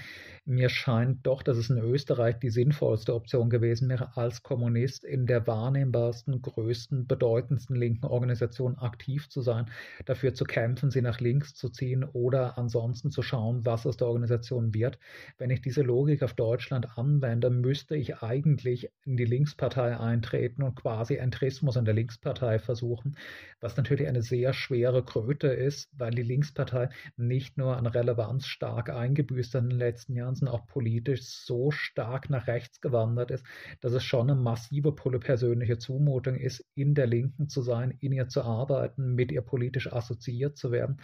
[0.45, 5.27] mir scheint doch, dass es in Österreich die sinnvollste Option gewesen wäre, als Kommunist in
[5.27, 9.71] der wahrnehmbarsten, größten, bedeutendsten linken Organisation aktiv zu sein,
[10.05, 14.09] dafür zu kämpfen, sie nach links zu ziehen oder ansonsten zu schauen, was aus der
[14.09, 14.99] Organisation wird.
[15.39, 20.75] Wenn ich diese Logik auf Deutschland anwende, müsste ich eigentlich in die Linkspartei eintreten und
[20.75, 23.17] quasi Entrismus in der Linkspartei versuchen,
[23.61, 28.91] was natürlich eine sehr schwere Kröte ist, weil die Linkspartei nicht nur an Relevanz stark
[28.91, 33.45] eingebüßt in den letzten Jahren, sind auch politisch so stark nach rechts gewandert ist,
[33.81, 38.29] dass es schon eine massive persönliche Zumutung ist, in der Linken zu sein, in ihr
[38.29, 41.01] zu arbeiten, mit ihr politisch assoziiert zu werden.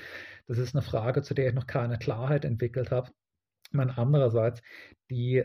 [0.47, 3.11] Das ist eine Frage, zu der ich noch keine Klarheit entwickelt habe.
[3.73, 4.63] Man andererseits
[5.11, 5.45] die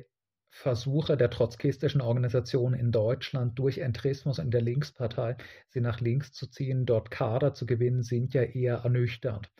[0.58, 5.36] Versuche der trotzkistischen Organisation in Deutschland durch Entrismus in der Linkspartei,
[5.68, 9.52] sie nach links zu ziehen, dort Kader zu gewinnen, sind ja eher ernüchternd.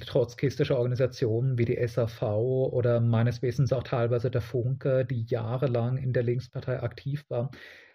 [0.00, 6.14] Trotzkistische Organisationen wie die SAV oder meines Wissens auch teilweise der Funke, die jahrelang in
[6.14, 7.50] der Linkspartei aktiv waren,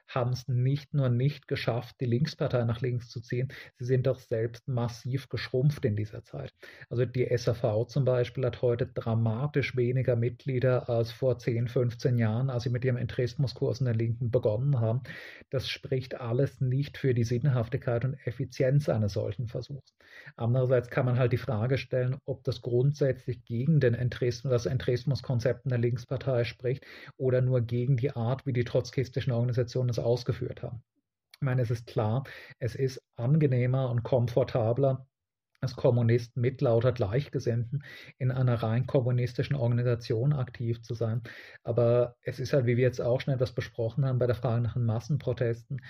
[0.08, 4.20] haben es nicht nur nicht geschafft, die Linkspartei nach links zu ziehen, sie sind doch
[4.20, 6.54] selbst massiv geschrumpft in dieser Zeit.
[6.90, 12.50] Also die SAV zum Beispiel hat heute dramatisch weniger Mitglieder als vor 10, 15 Jahren,
[12.50, 15.02] als sie mit ihrem Entrismuskurs in der Linken begonnen haben.
[15.50, 19.94] Das spricht alles nicht für die Sinnhaftigkeit und Effizienz eines solchen Versuchs.
[20.36, 25.66] Andererseits kann man halt die Frage stellen, ob das grundsätzlich gegen den Entrismus, das Entrismuskonzept
[25.66, 26.86] in der Linkspartei spricht
[27.18, 30.84] oder nur gegen die Art, wie die trotzkistischen Organisationen es ausgeführt haben.
[31.36, 32.24] Ich meine, es ist klar,
[32.60, 35.08] es ist angenehmer und komfortabler,
[35.62, 37.84] als Kommunist mit lauter Gleichgesinnten
[38.18, 41.24] in einer rein kommunistischen Organisation aktiv zu sein.
[41.64, 44.62] Aber es ist halt, wie wir jetzt auch schon etwas besprochen haben bei der Frage
[44.62, 45.82] nach den Massenprotesten,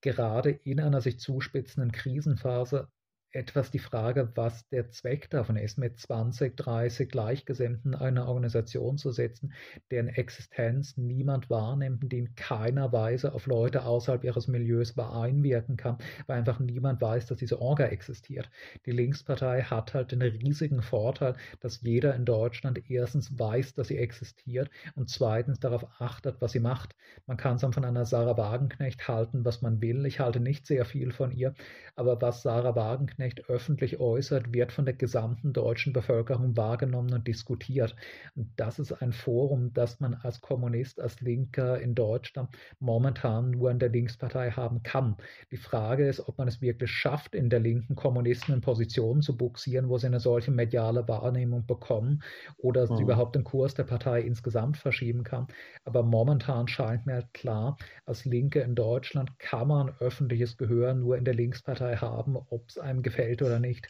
[0.00, 2.88] gerade in einer sich zuspitzenden Krisenphase
[3.32, 9.12] etwas die Frage, was der Zweck davon ist, mit 20, 30 Gleichgesinnten eine Organisation zu
[9.12, 9.52] setzen,
[9.90, 15.98] deren Existenz niemand wahrnimmt, die in keiner Weise auf Leute außerhalb ihres Milieus einwirken kann,
[16.26, 18.50] weil einfach niemand weiß, dass diese Orga existiert.
[18.86, 23.98] Die Linkspartei hat halt den riesigen Vorteil, dass jeder in Deutschland erstens weiß, dass sie
[23.98, 26.96] existiert und zweitens darauf achtet, was sie macht.
[27.26, 30.04] Man kann es von einer Sarah Wagenknecht halten, was man will.
[30.06, 31.54] Ich halte nicht sehr viel von ihr,
[31.94, 37.26] aber was Sarah Wagenknecht Liebknecht öffentlich äußert, wird von der gesamten deutschen Bevölkerung wahrgenommen und
[37.26, 37.94] diskutiert.
[38.34, 42.48] Und das ist ein Forum, das man als Kommunist, als Linker in Deutschland
[42.78, 45.16] momentan nur in der Linkspartei haben kann.
[45.50, 49.36] Die Frage ist, ob man es wirklich schafft, in der linken Kommunisten in Positionen zu
[49.36, 52.22] buxieren, wo sie eine solche mediale Wahrnehmung bekommen
[52.56, 53.02] oder mhm.
[53.02, 55.46] überhaupt den Kurs der Partei insgesamt verschieben kann.
[55.84, 61.24] Aber momentan scheint mir klar, als Linke in Deutschland kann man öffentliches Gehör nur in
[61.24, 63.88] der Linkspartei haben, ob es einem gefällt oder nicht.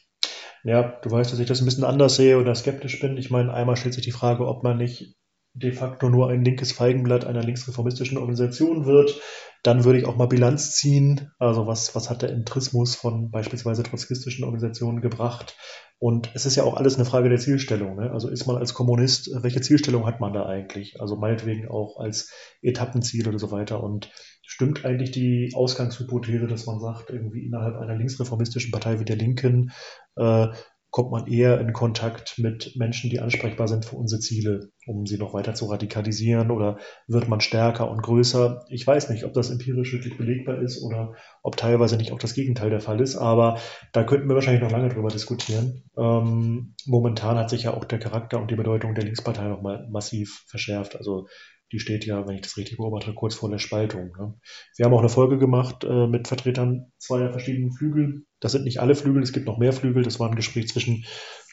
[0.64, 3.16] Ja, du weißt, dass ich das ein bisschen anders sehe oder skeptisch bin.
[3.16, 5.16] Ich meine, einmal stellt sich die Frage, ob man nicht
[5.52, 9.20] de facto nur ein linkes Feigenblatt einer linksreformistischen Organisation wird.
[9.62, 11.32] Dann würde ich auch mal Bilanz ziehen.
[11.38, 15.56] Also was, was hat der Entrismus von beispielsweise trotzkistischen Organisationen gebracht?
[15.98, 17.96] Und es ist ja auch alles eine Frage der Zielstellung.
[17.96, 18.10] Ne?
[18.10, 21.00] Also ist man als Kommunist, welche Zielstellung hat man da eigentlich?
[21.00, 23.82] Also meinetwegen auch als Etappenziel oder so weiter.
[23.82, 24.10] Und
[24.50, 29.70] stimmt eigentlich die Ausgangshypothese, dass man sagt, irgendwie innerhalb einer linksreformistischen Partei wie der Linken
[30.16, 30.48] äh,
[30.90, 35.18] kommt man eher in Kontakt mit Menschen, die ansprechbar sind für unsere Ziele, um sie
[35.18, 38.64] noch weiter zu radikalisieren oder wird man stärker und größer?
[38.68, 42.34] Ich weiß nicht, ob das empirisch wirklich belegbar ist oder ob teilweise nicht auch das
[42.34, 43.58] Gegenteil der Fall ist, aber
[43.92, 45.84] da könnten wir wahrscheinlich noch lange drüber diskutieren.
[45.96, 50.42] Ähm, momentan hat sich ja auch der Charakter und die Bedeutung der Linkspartei nochmal massiv
[50.48, 50.96] verschärft.
[50.96, 51.28] Also
[51.72, 54.12] die steht ja, wenn ich das richtig beobachte, kurz vor der Spaltung.
[54.18, 54.34] Ne?
[54.76, 58.24] Wir haben auch eine Folge gemacht äh, mit Vertretern zweier verschiedenen Flügel.
[58.40, 60.02] Das sind nicht alle Flügel, es gibt noch mehr Flügel.
[60.02, 61.04] Das war ein Gespräch zwischen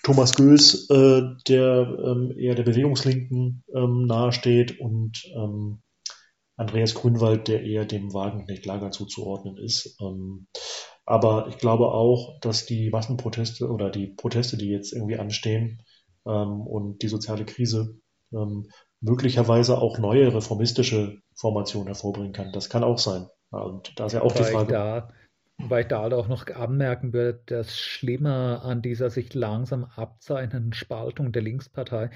[0.04, 5.82] Thomas Göß, äh, der ähm, eher der Bewegungslinken ähm, nahesteht, und ähm,
[6.56, 9.98] Andreas Grünwald, der eher dem Wagenknecht-Lager zuzuordnen ist.
[10.02, 10.48] Ähm,
[11.06, 15.84] aber ich glaube auch, dass die Massenproteste oder die Proteste, die jetzt irgendwie anstehen
[16.26, 18.00] ähm, und die soziale Krise
[18.34, 18.70] ähm,
[19.02, 22.52] möglicherweise auch neue reformistische Formationen hervorbringen kann.
[22.52, 23.28] Das kann auch sein.
[23.52, 24.74] Und da ist ja auch Weil die Frage.
[24.74, 25.10] Da,
[25.58, 30.74] weil ich da halt auch noch anmerken würde, das Schlimme an dieser sich langsam abzeichnenden
[30.74, 32.10] Spaltung der Linkspartei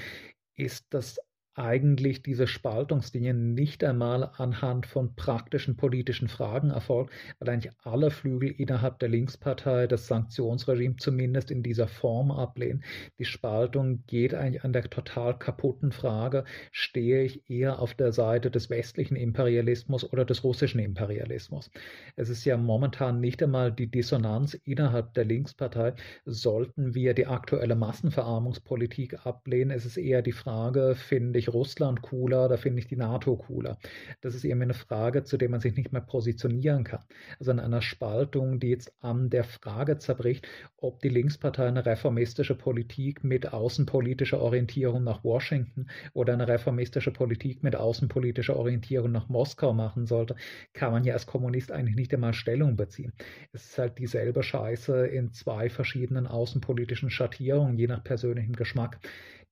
[0.55, 1.19] ist, dass
[1.55, 8.51] eigentlich diese Spaltungslinie nicht einmal anhand von praktischen politischen Fragen erfolgt, weil eigentlich alle Flügel
[8.51, 12.83] innerhalb der Linkspartei das Sanktionsregime zumindest in dieser Form ablehnen.
[13.19, 18.49] Die Spaltung geht eigentlich an der total kaputten Frage, stehe ich eher auf der Seite
[18.49, 21.69] des westlichen Imperialismus oder des russischen Imperialismus.
[22.15, 27.75] Es ist ja momentan nicht einmal die Dissonanz innerhalb der Linkspartei, sollten wir die aktuelle
[27.75, 29.71] Massenverarmungspolitik ablehnen.
[29.71, 33.77] Es ist eher die Frage, finde ich Russland cooler, da finde ich die NATO cooler.
[34.21, 37.03] Das ist eben eine Frage, zu der man sich nicht mehr positionieren kann.
[37.39, 42.55] Also in einer Spaltung, die jetzt an der Frage zerbricht, ob die Linkspartei eine reformistische
[42.55, 49.73] Politik mit außenpolitischer Orientierung nach Washington oder eine reformistische Politik mit außenpolitischer Orientierung nach Moskau
[49.73, 50.35] machen sollte,
[50.73, 53.13] kann man ja als Kommunist eigentlich nicht einmal Stellung beziehen.
[53.51, 58.99] Es ist halt dieselbe Scheiße in zwei verschiedenen außenpolitischen Schattierungen, je nach persönlichem Geschmack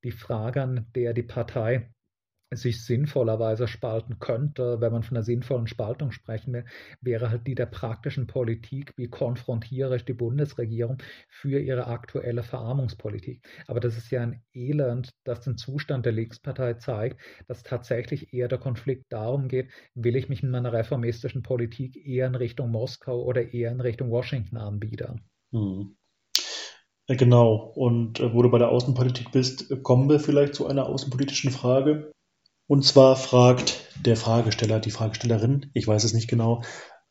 [0.04, 1.89] die Frage, an der die Partei
[2.52, 6.66] sich sinnvollerweise spalten könnte, wenn man von einer sinnvollen Spaltung sprechen will,
[7.02, 10.97] wäre halt die der praktischen Politik, wie konfrontiere ich die Bundesregierung
[11.28, 13.47] für ihre aktuelle Verarmungspolitik.
[13.68, 18.47] Aber das ist ja ein Elend, das den Zustand der Linkspartei zeigt, dass tatsächlich eher
[18.47, 23.22] der Konflikt darum geht, will ich mich in meiner reformistischen Politik eher in Richtung Moskau
[23.22, 25.22] oder eher in Richtung Washington anbiedern.
[25.52, 25.95] Hm.
[27.10, 27.72] Genau.
[27.76, 32.12] Und äh, wo du bei der Außenpolitik bist, kommen wir vielleicht zu einer außenpolitischen Frage.
[32.68, 36.62] Und zwar fragt der Fragesteller, die Fragestellerin, ich weiß es nicht genau,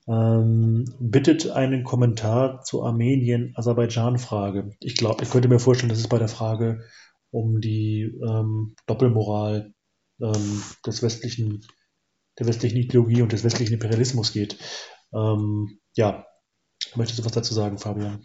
[0.07, 4.71] ähm, bittet einen Kommentar zur Armenien-Aserbaidschan-Frage.
[4.79, 6.85] Ich glaube, ich könnte mir vorstellen, dass es bei der Frage
[7.31, 9.75] um die ähm, Doppelmoral
[10.23, 11.67] ähm, des westlichen,
[12.39, 14.59] der westlichen Ideologie und des westlichen Imperialismus geht.
[15.13, 16.25] Ähm, ja,
[16.95, 18.25] möchtest du was dazu sagen, Fabian?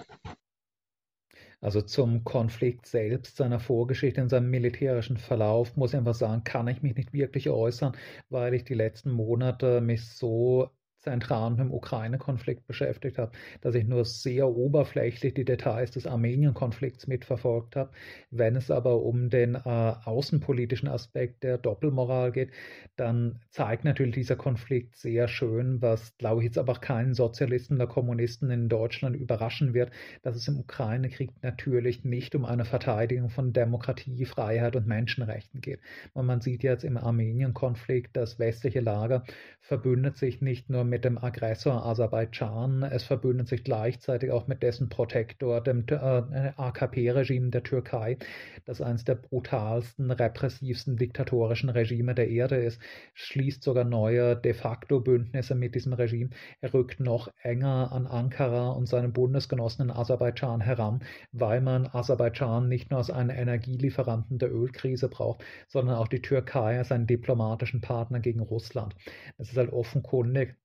[1.63, 6.67] Also zum Konflikt selbst, seiner Vorgeschichte und seinem militärischen Verlauf, muss ich einfach sagen, kann
[6.67, 7.95] ich mich nicht wirklich äußern,
[8.29, 10.69] weil ich die letzten Monate mich so
[11.03, 13.31] zentral mit dem Ukraine-Konflikt beschäftigt habe,
[13.61, 17.91] dass ich nur sehr oberflächlich die Details des Armenien-Konflikts mitverfolgt habe.
[18.31, 22.51] Wenn es aber um den äh, außenpolitischen Aspekt der Doppelmoral geht,
[22.95, 27.87] dann zeigt natürlich dieser Konflikt sehr schön, was, glaube ich, jetzt aber keinen Sozialisten oder
[27.87, 29.91] Kommunisten in Deutschland überraschen wird,
[30.21, 35.79] dass es im Ukraine-Krieg natürlich nicht um eine Verteidigung von Demokratie, Freiheit und Menschenrechten geht.
[36.13, 39.23] Und man sieht jetzt im Armenien-Konflikt, das westliche Lager
[39.59, 42.83] verbündet sich nicht nur mit mit dem Aggressor Aserbaidschan.
[42.83, 48.19] Es verbündet sich gleichzeitig auch mit dessen Protektor, dem äh, AKP-Regime der Türkei,
[48.65, 52.79] das eines der brutalsten, repressivsten, diktatorischen Regime der Erde ist,
[53.15, 56.29] schließt sogar neue de facto Bündnisse mit diesem Regime.
[56.61, 62.69] Er rückt noch enger an Ankara und seinen Bundesgenossen in Aserbaidschan heran, weil man Aserbaidschan
[62.69, 67.81] nicht nur als einen Energielieferanten der Ölkrise braucht, sondern auch die Türkei als einen diplomatischen
[67.81, 68.93] Partner gegen Russland.
[69.39, 70.55] Es ist halt offenkundig,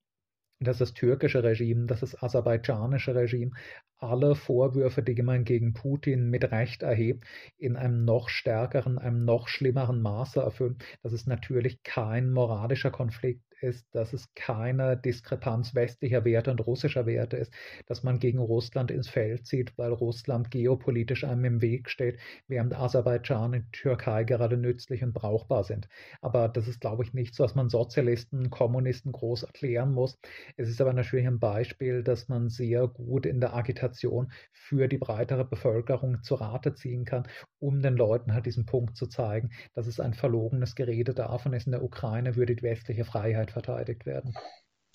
[0.59, 3.51] dass das türkische Regime, dass das aserbaidschanische Regime
[3.97, 7.25] alle Vorwürfe, die man gegen Putin mit Recht erhebt,
[7.57, 10.77] in einem noch stärkeren, einem noch schlimmeren Maße erfüllen.
[11.03, 17.05] Das ist natürlich kein moralischer Konflikt ist, dass es keine Diskrepanz westlicher Werte und russischer
[17.05, 17.53] Werte ist,
[17.87, 22.75] dass man gegen Russland ins Feld zieht, weil Russland geopolitisch einem im Weg steht, während
[22.75, 25.87] Aserbaidschan und Türkei gerade nützlich und brauchbar sind.
[26.21, 30.19] Aber das ist, glaube ich, nichts, was man Sozialisten, Kommunisten groß erklären muss.
[30.57, 34.97] Es ist aber natürlich ein Beispiel, dass man sehr gut in der Agitation für die
[34.97, 37.27] breitere Bevölkerung zu Rate ziehen kann,
[37.59, 41.65] um den Leuten halt diesen Punkt zu zeigen, dass es ein verlogenes Gerede davon ist,
[41.67, 44.33] in der Ukraine würde die westliche Freiheit Sicherheit verteidigt werden.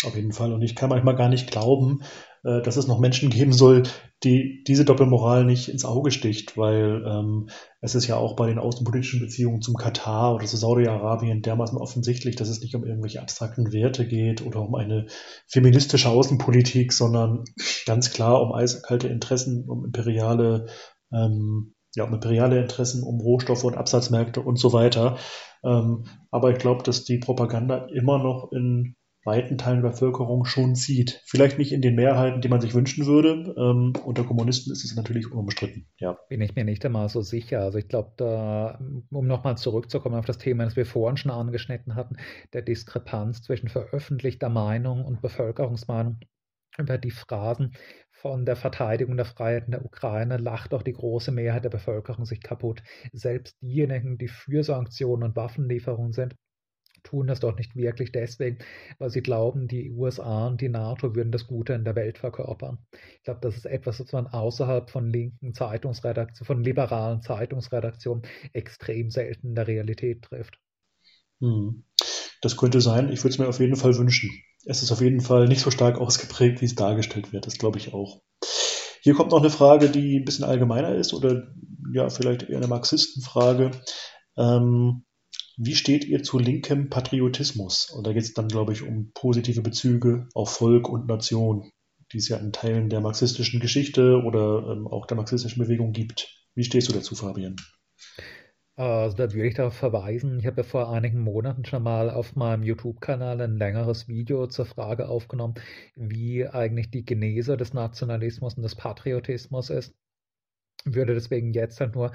[0.04, 0.52] Auf jeden Fall.
[0.52, 2.02] Und ich kann manchmal gar nicht glauben,
[2.42, 3.84] äh, dass es noch Menschen geben soll,
[4.22, 7.48] die diese Doppelmoral nicht ins Auge sticht, weil ähm,
[7.80, 12.36] es ist ja auch bei den außenpolitischen Beziehungen zum Katar oder zu Saudi-Arabien dermaßen offensichtlich,
[12.36, 15.06] dass es nicht um irgendwelche abstrakten Werte geht oder um eine
[15.46, 17.44] feministische Außenpolitik, sondern
[17.86, 20.66] ganz klar um eiskalte Interessen, um imperiale
[21.12, 25.18] ähm, ja, imperiale Interessen, um Rohstoffe und Absatzmärkte und so weiter.
[25.64, 30.74] Ähm, aber ich glaube, dass die Propaganda immer noch in weiten Teilen der Bevölkerung schon
[30.74, 31.22] zieht.
[31.24, 33.54] Vielleicht nicht in den Mehrheiten, die man sich wünschen würde.
[33.56, 35.86] Ähm, unter Kommunisten ist es natürlich unumstritten.
[35.98, 36.18] Ja.
[36.28, 37.60] Bin ich mir nicht einmal so sicher.
[37.60, 38.78] Also ich glaube, da,
[39.10, 42.16] um nochmal zurückzukommen auf das Thema, das wir vorhin schon angeschnitten hatten,
[42.52, 46.18] der Diskrepanz zwischen veröffentlichter Meinung und Bevölkerungsmeinung
[46.76, 47.72] über die Phrasen
[48.24, 52.24] von der Verteidigung der Freiheit in der Ukraine lacht doch die große Mehrheit der Bevölkerung
[52.24, 52.82] sich kaputt.
[53.12, 56.34] Selbst diejenigen, die für Sanktionen und Waffenlieferungen sind,
[57.02, 58.64] tun das doch nicht wirklich deswegen,
[58.98, 62.78] weil sie glauben, die USA und die NATO würden das Gute in der Welt verkörpern.
[63.16, 68.22] Ich glaube, das ist etwas, was man außerhalb von linken Zeitungsredaktionen, von liberalen Zeitungsredaktionen
[68.54, 70.58] extrem selten in der Realität trifft.
[71.42, 71.84] Hm.
[72.40, 73.12] Das könnte sein.
[73.12, 74.30] Ich würde es mir auf jeden Fall wünschen.
[74.66, 77.46] Es ist auf jeden Fall nicht so stark ausgeprägt, wie es dargestellt wird.
[77.46, 78.22] Das glaube ich auch.
[79.02, 81.48] Hier kommt noch eine Frage, die ein bisschen allgemeiner ist oder
[81.92, 83.70] ja, vielleicht eher eine Marxistenfrage.
[84.36, 85.04] Ähm,
[85.56, 87.90] wie steht ihr zu linkem Patriotismus?
[87.90, 91.70] Und da geht es dann, glaube ich, um positive Bezüge auf Volk und Nation,
[92.12, 96.28] die es ja in Teilen der marxistischen Geschichte oder ähm, auch der marxistischen Bewegung gibt.
[96.54, 97.56] Wie stehst du dazu, Fabian?
[98.76, 102.34] Also da würde ich darauf verweisen, ich habe ja vor einigen Monaten schon mal auf
[102.34, 105.54] meinem YouTube-Kanal ein längeres Video zur Frage aufgenommen,
[105.94, 109.94] wie eigentlich die Genese des Nationalismus und des Patriotismus ist.
[110.84, 112.12] Würde deswegen jetzt halt nur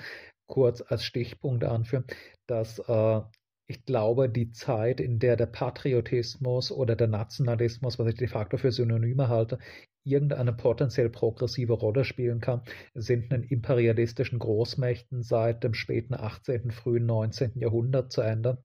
[0.47, 2.05] kurz als Stichpunkt anführen,
[2.45, 3.21] dass äh,
[3.67, 8.57] ich glaube, die Zeit, in der der Patriotismus oder der Nationalismus, was ich de facto
[8.57, 9.59] für Synonyme halte,
[10.03, 12.61] irgendeine potenziell progressive Rolle spielen kann,
[12.93, 17.59] sind in imperialistischen Großmächten seit dem späten 18., frühen 19.
[17.59, 18.63] Jahrhundert zu Ende.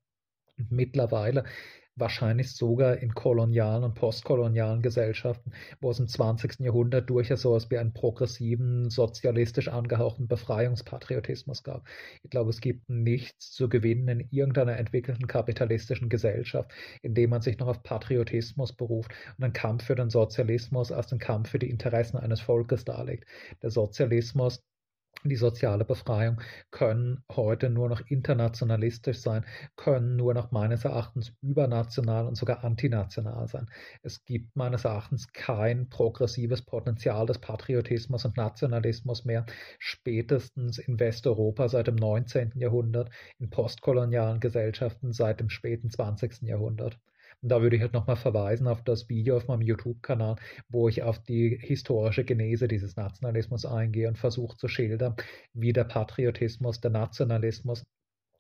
[0.57, 1.45] Und mittlerweile
[1.97, 6.61] wahrscheinlich sogar in kolonialen und postkolonialen Gesellschaften, wo es im 20.
[6.61, 11.87] Jahrhundert durchaus so etwas wie einen progressiven, sozialistisch angehauchten Befreiungspatriotismus gab.
[12.23, 16.73] Ich glaube, es gibt nichts zu gewinnen in irgendeiner entwickelten kapitalistischen Gesellschaft,
[17.03, 21.09] in dem man sich noch auf Patriotismus beruft und einen Kampf für den Sozialismus als
[21.09, 23.27] den Kampf für die Interessen eines Volkes darlegt.
[23.63, 24.63] Der Sozialismus
[25.31, 29.45] die soziale Befreiung können heute nur noch internationalistisch sein,
[29.77, 33.70] können nur noch meines Erachtens übernational und sogar antinational sein.
[34.03, 39.47] Es gibt meines Erachtens kein progressives Potenzial des Patriotismus und Nationalismus mehr,
[39.79, 42.53] spätestens in Westeuropa seit dem 19.
[42.57, 46.43] Jahrhundert, in postkolonialen Gesellschaften seit dem späten 20.
[46.43, 46.99] Jahrhundert.
[47.47, 50.37] Da würde ich halt nochmal verweisen auf das Video auf meinem YouTube-Kanal,
[50.71, 55.15] wo ich auf die historische Genese dieses Nationalismus eingehe und versuche zu schildern,
[55.53, 57.85] wie der Patriotismus, der Nationalismus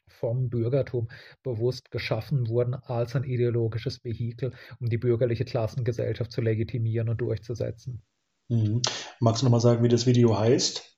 [0.08, 1.08] vom Bürgertum
[1.42, 8.02] bewusst geschaffen wurden als ein ideologisches Vehikel, um die bürgerliche Klassengesellschaft zu legitimieren und durchzusetzen.
[8.48, 8.80] Mhm.
[9.20, 10.93] Magst du nochmal sagen, wie das Video heißt?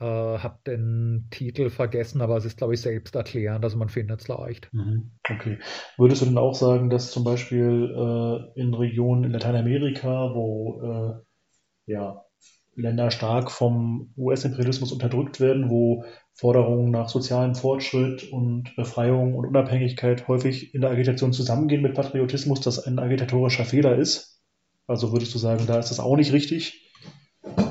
[0.00, 4.22] Äh, habe den Titel vergessen, aber es ist, glaube ich, selbst erklärend, also man findet
[4.22, 4.72] es leicht.
[4.72, 5.10] Mhm.
[5.30, 5.58] Okay.
[5.98, 11.20] Würdest du denn auch sagen, dass zum Beispiel äh, in Regionen in Lateinamerika, wo
[11.86, 12.24] äh, ja,
[12.74, 20.28] Länder stark vom US-Imperialismus unterdrückt werden, wo Forderungen nach sozialem Fortschritt und Befreiung und Unabhängigkeit
[20.28, 24.40] häufig in der Agitation zusammengehen mit Patriotismus, das ein agitatorischer Fehler ist?
[24.86, 26.89] Also würdest du sagen, da ist das auch nicht richtig?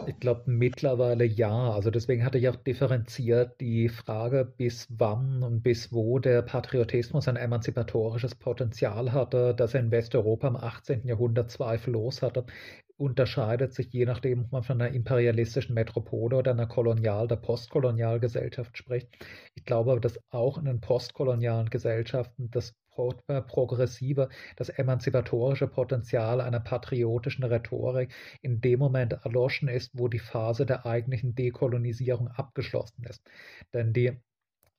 [0.06, 1.72] Ich glaube mittlerweile ja.
[1.72, 7.28] Also deswegen hatte ich auch differenziert die Frage, bis wann und bis wo der Patriotismus
[7.28, 11.08] ein emanzipatorisches Potenzial hatte, das er in Westeuropa im 18.
[11.08, 12.46] Jahrhundert zweifellos hatte,
[12.98, 18.78] unterscheidet sich je nachdem, ob man von einer imperialistischen Metropole oder einer Kolonial- oder Postkolonialgesellschaft
[18.78, 19.10] spricht.
[19.54, 22.76] Ich glaube aber, dass auch in den postkolonialen Gesellschaften das
[23.48, 30.66] progressive, das emanzipatorische Potenzial einer patriotischen Rhetorik in dem Moment erloschen ist, wo die Phase
[30.66, 33.22] der eigentlichen Dekolonisierung abgeschlossen ist.
[33.74, 34.18] Denn die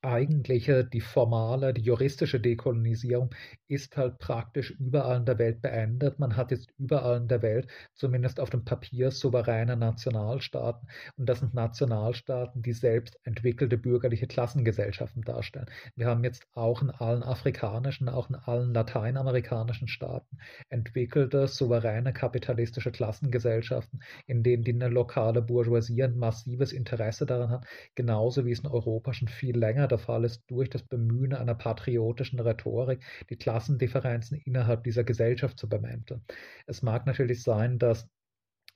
[0.01, 3.33] eigentliche, die formale, die juristische Dekolonisierung
[3.71, 6.19] ist halt praktisch überall in der Welt beendet.
[6.19, 10.89] Man hat jetzt überall in der Welt, zumindest auf dem Papier, souveräne Nationalstaaten.
[11.15, 15.67] Und das sind Nationalstaaten, die selbst entwickelte bürgerliche Klassengesellschaften darstellen.
[15.95, 22.91] Wir haben jetzt auch in allen afrikanischen, auch in allen lateinamerikanischen Staaten entwickelte, souveräne kapitalistische
[22.91, 27.65] Klassengesellschaften, in denen die lokale Bourgeoisie ein massives Interesse daran hat,
[27.95, 31.55] genauso wie es in Europa schon viel länger der Fall ist, durch das Bemühen einer
[31.55, 36.23] patriotischen Rhetorik die Klassendifferenzen innerhalb dieser Gesellschaft zu bemänteln.
[36.65, 38.09] Es mag natürlich sein, dass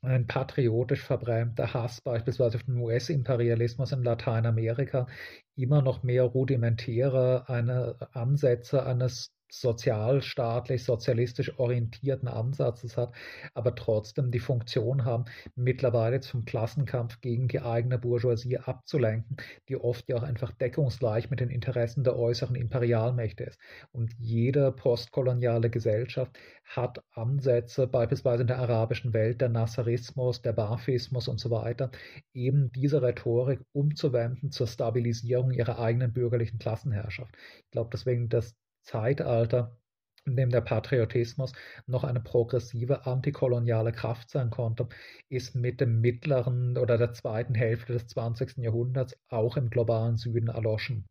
[0.04, 5.08] ein patriotisch verbrämter Hass beispielsweise auf den US-Imperialismus in Lateinamerika
[5.56, 13.14] immer noch mehr rudimentäre eine Ansätze eines sozialstaatlich, sozialistisch orientierten Ansatzes hat,
[13.54, 15.26] aber trotzdem die Funktion haben,
[15.56, 19.38] mittlerweile vom Klassenkampf gegen die eigene Bourgeoisie abzulenken,
[19.70, 23.60] die oft ja auch einfach deckungsgleich mit den Interessen der äußeren Imperialmächte ist.
[23.92, 31.28] Und jede postkoloniale Gesellschaft hat Ansätze, beispielsweise in der arabischen Welt, der Nasserismus, der Bafismus
[31.28, 31.92] und so weiter,
[32.34, 37.36] eben diese Rhetorik umzuwenden zur Stabilisierung ihrer eigenen bürgerlichen Klassenherrschaft.
[37.64, 38.56] Ich glaube deswegen, dass
[38.86, 39.78] Zeitalter
[40.26, 41.54] in dem der Patriotismus
[41.86, 44.88] noch eine progressive antikoloniale Kraft sein konnte,
[45.30, 48.58] ist mit dem mittleren oder der zweiten Hälfte des 20.
[48.58, 51.06] Jahrhunderts auch im globalen Süden erloschen.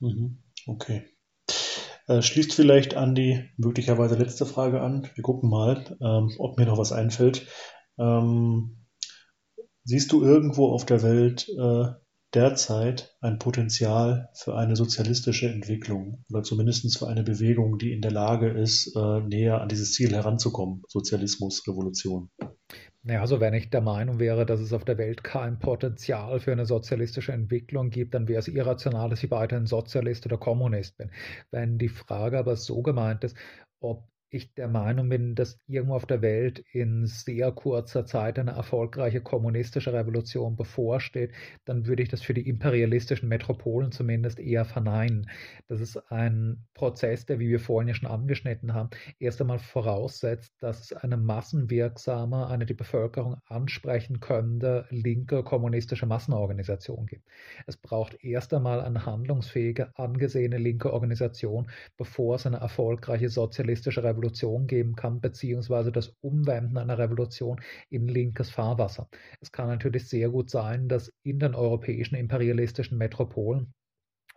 [0.00, 0.42] Mhm.
[0.66, 1.04] Okay.
[2.08, 5.08] Äh, schließt vielleicht an die möglicherweise letzte Frage an.
[5.14, 7.46] Wir gucken mal, ähm, ob mir noch was einfällt.
[7.98, 8.86] Ähm,
[9.84, 11.92] siehst du irgendwo auf der Welt äh,
[12.34, 18.10] derzeit ein Potenzial für eine sozialistische Entwicklung oder zumindest für eine Bewegung, die in der
[18.10, 22.30] Lage ist, äh, näher an dieses Ziel heranzukommen, Sozialismus, Revolution.
[23.04, 26.52] Ja, also wenn ich der Meinung wäre, dass es auf der Welt kein Potenzial für
[26.52, 31.10] eine sozialistische Entwicklung gibt, dann wäre es irrational, dass ich weiterhin Sozialist oder Kommunist bin.
[31.50, 33.36] Wenn die Frage aber so gemeint ist,
[33.80, 38.50] ob ich der Meinung bin, dass irgendwo auf der Welt in sehr kurzer Zeit eine
[38.50, 41.32] erfolgreiche kommunistische Revolution bevorsteht,
[41.64, 45.30] dann würde ich das für die imperialistischen Metropolen zumindest eher verneinen.
[45.66, 50.52] Das ist ein Prozess, der, wie wir vorhin ja schon angeschnitten haben, erst einmal voraussetzt,
[50.60, 57.24] dass es eine massenwirksame, eine die Bevölkerung ansprechen könnte, linke kommunistische Massenorganisation gibt.
[57.66, 64.17] Es braucht erst einmal eine handlungsfähige, angesehene linke Organisation, bevor es eine erfolgreiche sozialistische Revolution
[64.18, 69.08] Revolution geben kann, beziehungsweise das Umwenden einer Revolution in linkes Fahrwasser.
[69.40, 73.72] Es kann natürlich sehr gut sein, dass in den europäischen imperialistischen Metropolen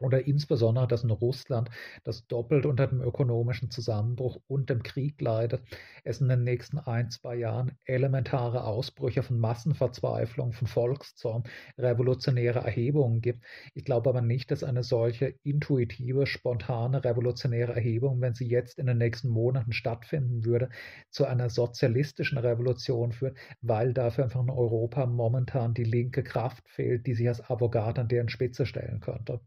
[0.02, 1.70] oder insbesondere, dass in Russland,
[2.04, 5.62] das doppelt unter dem ökonomischen Zusammenbruch und dem Krieg leidet,
[6.04, 11.44] es in den nächsten ein, zwei Jahren elementare Ausbrüche von Massenverzweiflung, von Volkszorn,
[11.78, 13.44] revolutionäre Erhebungen gibt.
[13.74, 18.86] Ich glaube aber nicht, dass eine solche intuitive, spontane, revolutionäre Erhebung, wenn sie jetzt in
[18.88, 20.70] den nächsten Monaten stattfinden würde,
[21.10, 27.06] zu einer sozialistischen Revolution führt, weil dafür einfach in Europa momentan die linke Kraft fehlt,
[27.08, 29.42] die sich als Avogat an deren Spitze stellen könnte.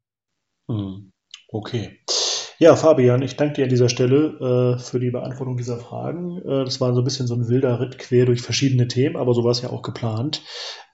[0.68, 1.12] Hm,
[1.48, 2.00] okay.
[2.60, 6.38] Ja, Fabian, ich danke dir an dieser Stelle äh, für die Beantwortung dieser Fragen.
[6.38, 9.34] Äh, das war so ein bisschen so ein wilder Ritt quer durch verschiedene Themen, aber
[9.34, 10.42] so war es ja auch geplant.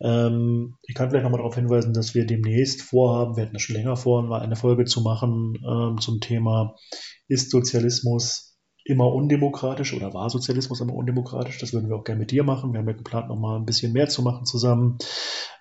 [0.00, 3.76] Ähm, ich kann vielleicht nochmal darauf hinweisen, dass wir demnächst vorhaben, wir hatten das schon
[3.76, 6.76] länger vor, eine Folge zu machen ähm, zum Thema,
[7.28, 8.49] ist Sozialismus
[8.84, 11.58] immer undemokratisch oder war Sozialismus immer undemokratisch.
[11.58, 12.72] Das würden wir auch gerne mit dir machen.
[12.72, 14.98] Wir haben ja geplant, nochmal ein bisschen mehr zu machen zusammen.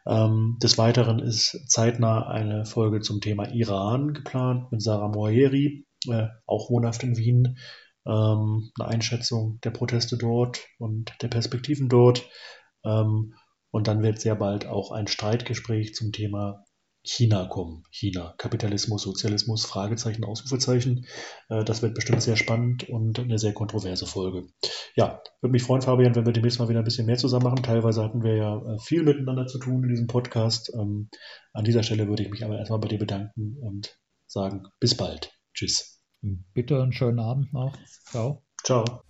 [0.08, 6.28] Ähm, des Weiteren ist zeitnah eine Folge zum Thema Iran geplant mit Sarah Moaheri, äh,
[6.46, 7.58] auch wohnhaft in Wien.
[8.06, 12.28] Ähm, eine Einschätzung der Proteste dort und der Perspektiven dort.
[12.86, 13.34] Ähm,
[13.72, 16.64] und dann wird sehr bald auch ein Streitgespräch zum Thema
[17.12, 17.84] China kommen.
[17.90, 21.08] China, Kapitalismus, Sozialismus, Fragezeichen, Ausrufezeichen.
[21.50, 24.48] Äh, das wird bestimmt sehr spannend und eine sehr kontroverse Folge.
[24.96, 27.64] Ja, würde mich freuen, Fabian, wenn wir demnächst mal wieder ein bisschen mehr zusammen machen.
[27.64, 30.72] Teilweise hatten wir ja äh, viel miteinander zu tun in diesem Podcast.
[30.76, 31.10] Ähm,
[31.52, 33.98] an dieser Stelle würde ich mich aber erstmal bei dir bedanken und
[34.28, 35.34] sagen, bis bald.
[35.56, 36.04] Tschüss.
[36.54, 37.76] Bitte einen schönen Abend noch.
[38.06, 38.44] Ciao.
[38.64, 39.09] Ciao.